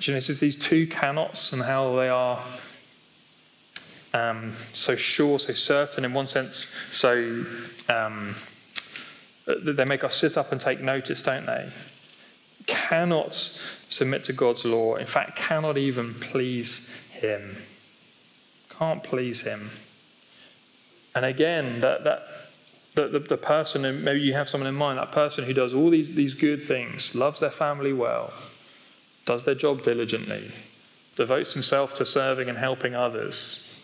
Do 0.00 0.10
you 0.10 0.16
notice 0.16 0.40
these 0.40 0.56
two 0.56 0.86
cannots 0.86 1.52
and 1.52 1.62
how 1.62 1.96
they 1.96 2.08
are 2.08 2.44
um, 4.14 4.54
so 4.72 4.94
sure, 4.96 5.38
so 5.38 5.52
certain 5.54 6.04
in 6.04 6.12
one 6.12 6.26
sense, 6.26 6.66
so 6.90 7.44
um, 7.88 8.34
they 9.46 9.84
make 9.84 10.04
us 10.04 10.16
sit 10.16 10.36
up 10.36 10.52
and 10.52 10.60
take 10.60 10.80
notice, 10.80 11.22
don't 11.22 11.46
they? 11.46 11.72
Cannot 12.66 13.50
submit 13.88 14.24
to 14.24 14.32
God's 14.32 14.64
law. 14.64 14.96
In 14.96 15.06
fact, 15.06 15.36
cannot 15.36 15.78
even 15.78 16.14
please 16.14 16.88
Him. 17.10 17.56
Can't 18.70 19.02
please 19.02 19.40
Him. 19.40 19.70
And 21.14 21.24
again, 21.24 21.80
that, 21.80 22.04
that 22.04 22.22
the, 22.94 23.08
the, 23.08 23.18
the 23.20 23.36
person, 23.36 23.84
and 23.84 24.04
maybe 24.04 24.20
you 24.20 24.34
have 24.34 24.48
someone 24.48 24.68
in 24.68 24.74
mind, 24.74 24.98
that 24.98 25.12
person 25.12 25.44
who 25.44 25.52
does 25.52 25.74
all 25.74 25.90
these, 25.90 26.14
these 26.14 26.34
good 26.34 26.62
things, 26.62 27.14
loves 27.14 27.40
their 27.40 27.50
family 27.50 27.92
well, 27.92 28.32
does 29.24 29.44
their 29.44 29.54
job 29.54 29.82
diligently, 29.82 30.52
devotes 31.16 31.52
himself 31.52 31.94
to 31.94 32.04
serving 32.04 32.48
and 32.48 32.58
helping 32.58 32.94
others, 32.94 33.80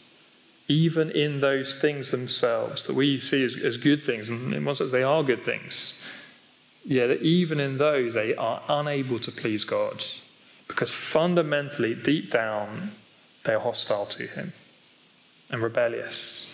even 0.69 1.11
in 1.11 1.41
those 1.41 1.75
things 1.75 2.11
themselves 2.11 2.87
that 2.87 2.95
we 2.95 3.19
see 3.19 3.45
as, 3.45 3.57
as 3.57 3.77
good 3.77 4.03
things, 4.03 4.29
and 4.29 4.53
in 4.53 4.65
one 4.65 4.75
sense 4.75 4.91
they 4.91 5.03
are 5.03 5.23
good 5.23 5.45
things, 5.45 5.95
yeah, 6.85 7.07
that 7.07 7.23
even 7.23 7.61
in 7.61 7.79
those 7.79 8.15
they 8.15 8.35
are 8.35 8.63
unable 8.69 9.19
to 9.19 9.31
please 9.31 9.65
God 9.65 10.05
because 10.69 10.91
fundamentally, 10.91 11.95
deep 11.95 12.31
down, 12.31 12.93
they 13.45 13.55
are 13.55 13.61
hostile 13.61 14.07
to 14.07 14.27
Him 14.27 14.53
and 15.51 15.63
rebellious. 15.63 16.48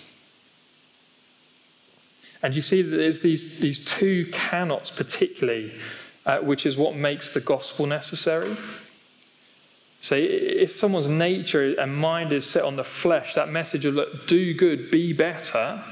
And 2.44 2.54
you 2.54 2.61
see 2.61 2.83
that 2.83 2.94
there's 2.94 3.20
these, 3.20 3.59
these 3.59 3.80
two 3.80 4.26
cannots, 4.30 4.90
particularly, 4.90 5.72
uh, 6.26 6.40
which 6.40 6.66
is 6.66 6.76
what 6.76 6.94
makes 6.94 7.33
the 7.33 7.40
gospel 7.40 7.87
necessary. 7.87 8.54
So 10.02 10.14
if 10.14 10.76
someone's 10.76 11.07
nature 11.07 11.72
and 11.80 11.96
mind 11.96 12.35
is 12.35 12.44
set 12.44 12.62
on 12.62 12.76
the 12.76 12.85
flesh, 12.85 13.33
that 13.33 13.48
message 13.48 13.87
of 13.87 13.94
look, 13.94 14.26
do 14.26 14.52
good, 14.52 14.90
be 14.90 15.14
better, 15.14 15.83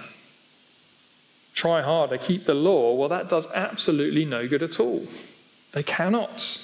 try 1.54 1.80
harder, 1.80 2.18
keep 2.18 2.44
the 2.44 2.52
law, 2.52 2.96
well, 2.96 3.08
that 3.08 3.30
does 3.30 3.46
absolutely 3.54 4.26
no 4.26 4.46
good 4.46 4.62
at 4.62 4.78
all. 4.78 5.06
They 5.72 5.82
cannot. 5.82 6.60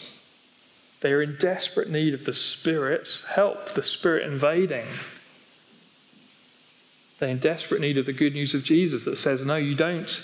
They 1.01 1.13
are 1.13 1.23
in 1.23 1.39
desperate 1.41 1.89
need 1.89 2.13
of 2.13 2.27
the 2.27 2.35
Spirit's 2.35 3.25
help, 3.25 3.73
the 3.73 3.83
Spirit 3.83 4.31
invading. 4.31 4.89
They're 7.19 7.29
in 7.29 7.39
desperate 7.39 7.81
need 7.81 7.99
of 7.99 8.07
the 8.07 8.13
good 8.13 8.35
news 8.35 8.55
of 8.55 8.63
Jesus 8.63 9.05
that 9.05 9.17
says, 9.17 9.45
no, 9.45 9.57
you 9.57 9.75
don't, 9.75 10.23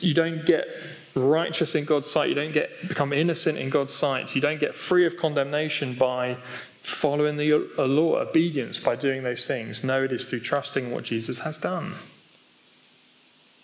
you 0.00 0.12
don't 0.12 0.44
get 0.44 0.66
righteous 1.14 1.74
in 1.74 1.84
God's 1.84 2.10
sight. 2.10 2.28
You 2.28 2.34
don't 2.34 2.52
get 2.52 2.86
become 2.86 3.12
innocent 3.12 3.58
in 3.58 3.70
God's 3.70 3.94
sight. 3.94 4.34
You 4.34 4.40
don't 4.40 4.60
get 4.60 4.74
free 4.74 5.06
of 5.06 5.16
condemnation 5.16 5.94
by 5.94 6.36
following 6.82 7.36
the 7.36 7.52
law, 7.78 8.16
obedience 8.20 8.78
by 8.78 8.96
doing 8.96 9.22
those 9.22 9.46
things. 9.46 9.82
No, 9.82 10.04
it 10.04 10.12
is 10.12 10.24
through 10.24 10.40
trusting 10.40 10.90
what 10.90 11.04
Jesus 11.04 11.40
has 11.40 11.56
done. 11.58 11.94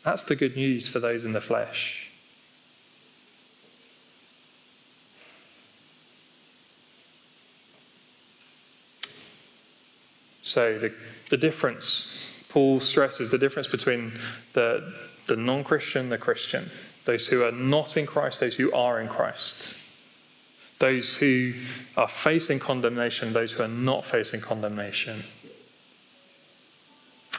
That's 0.05 0.23
the 0.23 0.37
good 0.37 0.57
news 0.57 0.89
for 0.89 1.01
those 1.01 1.25
in 1.25 1.33
the 1.33 1.41
flesh. 1.41 2.11
So 10.43 10.79
the, 10.79 10.95
the 11.31 11.37
difference, 11.37 12.07
Paul 12.49 12.81
stresses 12.81 13.31
the 13.31 13.39
difference 13.39 13.67
between 13.67 14.19
the, 14.53 14.93
the 15.27 15.37
non 15.37 15.65
Christian, 15.65 16.09
the 16.09 16.19
Christian 16.19 16.71
those 17.07 17.29
who 17.29 17.43
are 17.45 17.53
not 17.53 17.97
in 17.97 18.05
Christ, 18.05 18.41
those 18.41 18.57
who 18.57 18.73
are 18.73 19.01
in 19.01 19.09
Christ, 19.09 19.75
those 20.79 21.15
who 21.15 21.55
are 21.97 22.09
facing 22.09 22.59
condemnation, 22.59 23.33
those 23.33 23.53
who 23.53 23.63
are 23.63 23.69
not 23.69 24.05
facing 24.05 24.41
condemnation. 24.41 25.25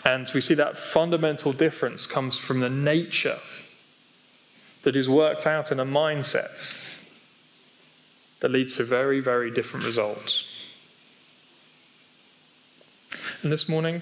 And 0.04 0.32
we 0.34 0.42
see 0.42 0.54
that 0.56 0.78
fundamental 0.78 1.52
difference 1.52 2.06
comes 2.06 2.38
from 2.38 2.62
the 2.62 2.70
nature 2.70 3.40
that 4.84 4.96
is 4.96 5.10
worked 5.10 5.46
out 5.46 5.72
in 5.72 5.82
a 5.82 5.86
mindset 5.86 6.80
that 8.40 8.52
leads 8.52 8.78
to 8.78 8.86
very, 8.86 9.20
very 9.20 9.52
different 9.52 9.86
results. 9.86 10.46
And 13.44 13.52
this 13.52 13.70
morning, 13.70 14.02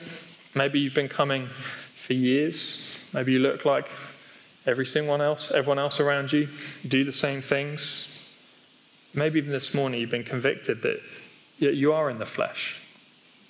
maybe 0.54 0.80
you've 0.80 0.94
been 0.94 1.10
coming 1.10 1.50
for 1.98 2.14
years. 2.14 2.98
Maybe 3.14 3.34
you 3.34 3.40
look 3.40 3.66
like 3.66 3.90
every 4.66 4.86
single 4.86 5.22
else, 5.22 5.52
everyone 5.52 5.78
else 5.78 6.00
around 6.00 6.32
you 6.32 6.48
do 6.88 7.04
the 7.04 7.12
same 7.12 7.42
things. 7.42 8.08
Maybe 9.14 9.40
even 9.40 9.52
this 9.52 9.74
morning 9.74 10.00
you've 10.00 10.10
been 10.10 10.24
convicted 10.24 10.82
that 10.84 11.02
you 11.60 11.92
are 11.92 12.10
in 12.10 12.18
the 12.18 12.26
flesh, 12.26 12.78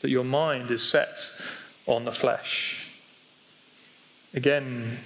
that 0.02 0.10
your 0.10 0.24
mind 0.24 0.71
is 0.71 0.82
set 0.82 1.30
on 1.86 2.04
the 2.06 2.12
flesh. 2.12 2.88
Again, 4.34 5.00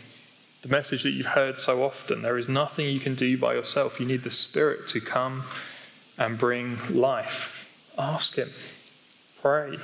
the 0.61 0.69
message 0.69 1.03
that 1.03 1.11
you've 1.11 1.25
heard 1.27 1.57
so 1.57 1.83
often 1.83 2.21
there 2.21 2.37
is 2.37 2.47
nothing 2.47 2.87
you 2.87 2.99
can 3.01 3.15
do 3.15 3.37
by 3.37 3.53
yourself. 3.53 3.99
You 3.99 4.05
need 4.05 4.23
the 4.23 4.31
Spirit 4.31 4.87
to 4.89 5.01
come 5.01 5.43
and 6.17 6.37
bring 6.37 6.79
life. 6.89 7.67
Ask 7.97 8.35
Him, 8.35 8.51
pray. 9.41 9.77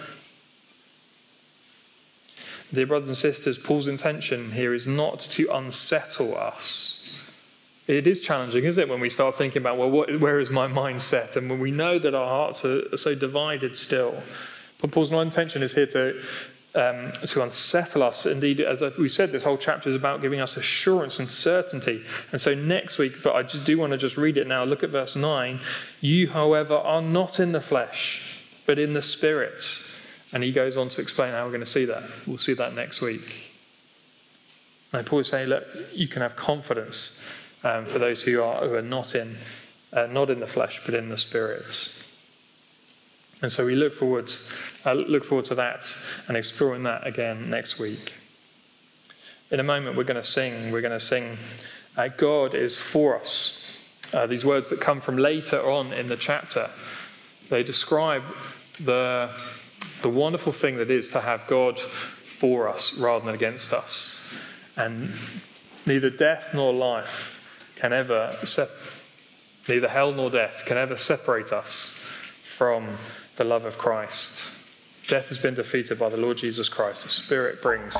Dear 2.73 2.87
brothers 2.87 3.09
and 3.09 3.17
sisters, 3.17 3.57
Paul's 3.57 3.87
intention 3.87 4.51
here 4.51 4.73
is 4.73 4.87
not 4.87 5.19
to 5.19 5.49
unsettle 5.53 6.35
us. 6.35 6.99
It 7.87 8.07
is 8.07 8.19
challenging, 8.19 8.65
isn't 8.65 8.81
it, 8.81 8.89
when 8.89 8.99
we 8.99 9.11
start 9.11 9.37
thinking 9.37 9.61
about, 9.61 9.77
well, 9.77 9.91
what, 9.91 10.19
where 10.19 10.39
is 10.39 10.49
my 10.49 10.67
mindset? 10.67 11.35
And 11.35 11.49
when 11.49 11.59
we 11.59 11.69
know 11.69 11.99
that 11.99 12.15
our 12.15 12.27
hearts 12.27 12.65
are, 12.65 12.81
are 12.91 12.97
so 12.97 13.13
divided 13.13 13.77
still. 13.77 14.23
But 14.79 14.91
Paul's 14.91 15.11
intention 15.11 15.61
is 15.61 15.75
here 15.75 15.85
to, 15.87 16.19
um, 16.73 17.13
to 17.27 17.43
unsettle 17.43 18.01
us. 18.01 18.25
Indeed, 18.25 18.59
as 18.59 18.81
we 18.97 19.07
said, 19.07 19.31
this 19.31 19.43
whole 19.43 19.57
chapter 19.57 19.87
is 19.87 19.95
about 19.95 20.23
giving 20.23 20.41
us 20.41 20.57
assurance 20.57 21.19
and 21.19 21.29
certainty. 21.29 22.03
And 22.31 22.41
so 22.41 22.55
next 22.55 22.97
week, 22.97 23.21
but 23.23 23.35
I 23.35 23.43
just 23.43 23.65
do 23.65 23.77
want 23.77 23.91
to 23.91 23.97
just 23.97 24.17
read 24.17 24.37
it 24.37 24.47
now. 24.47 24.63
Look 24.63 24.81
at 24.81 24.89
verse 24.89 25.15
9. 25.15 25.59
You, 26.01 26.29
however, 26.29 26.73
are 26.73 27.03
not 27.03 27.39
in 27.39 27.51
the 27.51 27.61
flesh, 27.61 28.23
but 28.65 28.79
in 28.79 28.93
the 28.93 29.01
Spirit 29.03 29.61
and 30.35 30.43
he 30.43 30.51
goes 30.51 30.75
on 30.75 30.89
to 30.89 30.99
explain 30.99 31.31
how 31.31 31.45
we're 31.45 31.51
going 31.51 31.61
to 31.61 31.65
see 31.65 31.85
that. 31.85 32.03
We'll 32.27 32.37
see 32.37 32.55
that 32.55 32.75
next 32.75 32.99
week. 32.99 33.53
And 34.91 35.05
Paul 35.05 35.19
is 35.19 35.29
saying, 35.29 35.47
look, 35.47 35.63
you 35.93 36.09
can 36.09 36.21
have 36.21 36.35
confidence 36.35 37.17
um, 37.63 37.85
for 37.85 37.99
those 37.99 38.21
who 38.21 38.41
are, 38.41 38.67
who 38.67 38.75
are 38.75 38.81
not, 38.81 39.15
in, 39.15 39.37
uh, 39.93 40.07
not 40.07 40.29
in 40.29 40.41
the 40.41 40.45
flesh, 40.45 40.81
but 40.85 40.93
in 40.93 41.07
the 41.07 41.17
spirit. 41.17 41.89
And 43.41 43.49
so 43.49 43.65
we 43.65 43.75
look 43.75 43.93
forward, 43.93 44.29
uh, 44.85 44.91
look 44.91 45.23
forward 45.23 45.45
to 45.45 45.55
that 45.55 45.87
and 46.27 46.35
exploring 46.35 46.83
that 46.83 47.07
again 47.07 47.49
next 47.49 47.79
week. 47.79 48.11
In 49.51 49.61
a 49.61 49.63
moment, 49.63 49.95
we're 49.95 50.03
going 50.03 50.21
to 50.21 50.23
sing. 50.23 50.69
We're 50.69 50.81
going 50.81 50.91
to 50.91 50.99
sing, 50.99 51.37
uh, 51.95 52.09
God 52.09 52.55
is 52.55 52.77
for 52.77 53.17
us. 53.17 53.57
Uh, 54.13 54.27
these 54.27 54.43
words 54.43 54.69
that 54.69 54.81
come 54.81 54.99
from 54.99 55.15
later 55.17 55.61
on 55.71 55.93
in 55.93 56.07
the 56.07 56.17
chapter, 56.17 56.69
they 57.49 57.63
describe 57.63 58.23
the 58.81 59.31
the 60.05 60.09
wonderful 60.09 60.51
thing 60.51 60.77
that 60.77 60.91
is 60.91 61.09
to 61.09 61.19
have 61.19 61.47
God 61.47 61.79
for 61.79 62.69
us 62.69 62.93
rather 62.93 63.25
than 63.25 63.33
against 63.33 63.73
us. 63.73 64.21
And 64.75 65.15
neither 65.87 66.11
death 66.11 66.49
nor 66.53 66.71
life 66.71 67.41
can 67.75 67.91
ever, 67.91 68.37
neither 69.67 69.87
hell 69.87 70.11
nor 70.11 70.29
death 70.29 70.61
can 70.67 70.77
ever 70.77 70.95
separate 70.95 71.51
us 71.51 71.91
from 72.55 72.99
the 73.37 73.43
love 73.43 73.65
of 73.65 73.79
Christ. 73.79 74.45
Death 75.07 75.29
has 75.29 75.39
been 75.39 75.55
defeated 75.55 75.97
by 75.97 76.09
the 76.09 76.17
Lord 76.17 76.37
Jesus 76.37 76.69
Christ. 76.69 77.01
The 77.01 77.09
Spirit 77.09 77.63
brings 77.63 77.97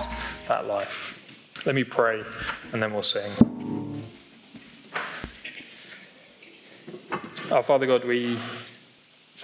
that 0.48 0.68
life. 0.68 1.20
Let 1.66 1.74
me 1.74 1.84
pray 1.84 2.22
and 2.72 2.84
then 2.84 2.94
we'll 2.94 3.02
sing. 3.02 3.32
Our 7.52 7.64
Father 7.64 7.88
God, 7.88 8.06
we 8.06 8.38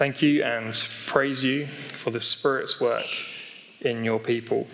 Thank 0.02 0.24
you 0.24 0.42
and 0.42 0.74
praise 1.06 1.44
you 1.44 1.68
for 1.68 2.10
the 2.10 2.20
Spirit's 2.20 2.82
work 2.82 3.06
in 3.82 4.04
your 4.04 4.18
people. 4.18 4.66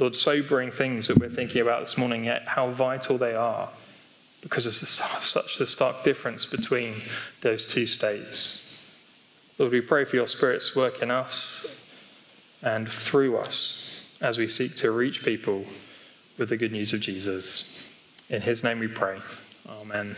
Lord, 0.00 0.16
sobering 0.16 0.72
things 0.72 1.06
that 1.06 1.20
we're 1.20 1.30
thinking 1.30 1.60
about 1.60 1.84
this 1.84 1.96
morning, 1.96 2.24
yet 2.24 2.42
how 2.48 2.72
vital 2.72 3.18
they 3.18 3.32
are 3.32 3.70
because 4.40 4.66
of 4.66 4.74
such 5.22 5.56
the 5.56 5.66
stark 5.66 6.02
difference 6.02 6.46
between 6.46 7.00
those 7.42 7.64
two 7.64 7.86
states. 7.86 8.80
Lord, 9.56 9.70
we 9.70 9.82
pray 9.82 10.04
for 10.04 10.16
your 10.16 10.26
Spirit's 10.26 10.74
work 10.74 11.00
in 11.00 11.12
us 11.12 11.64
and 12.60 12.90
through 12.90 13.36
us 13.36 14.00
as 14.20 14.36
we 14.36 14.48
seek 14.48 14.74
to 14.78 14.90
reach 14.90 15.22
people 15.22 15.64
with 16.38 16.48
the 16.48 16.56
good 16.56 16.72
news 16.72 16.92
of 16.92 16.98
Jesus. 16.98 17.86
In 18.28 18.42
his 18.42 18.64
name 18.64 18.80
we 18.80 18.88
pray. 18.88 19.20
Amen. 19.68 20.16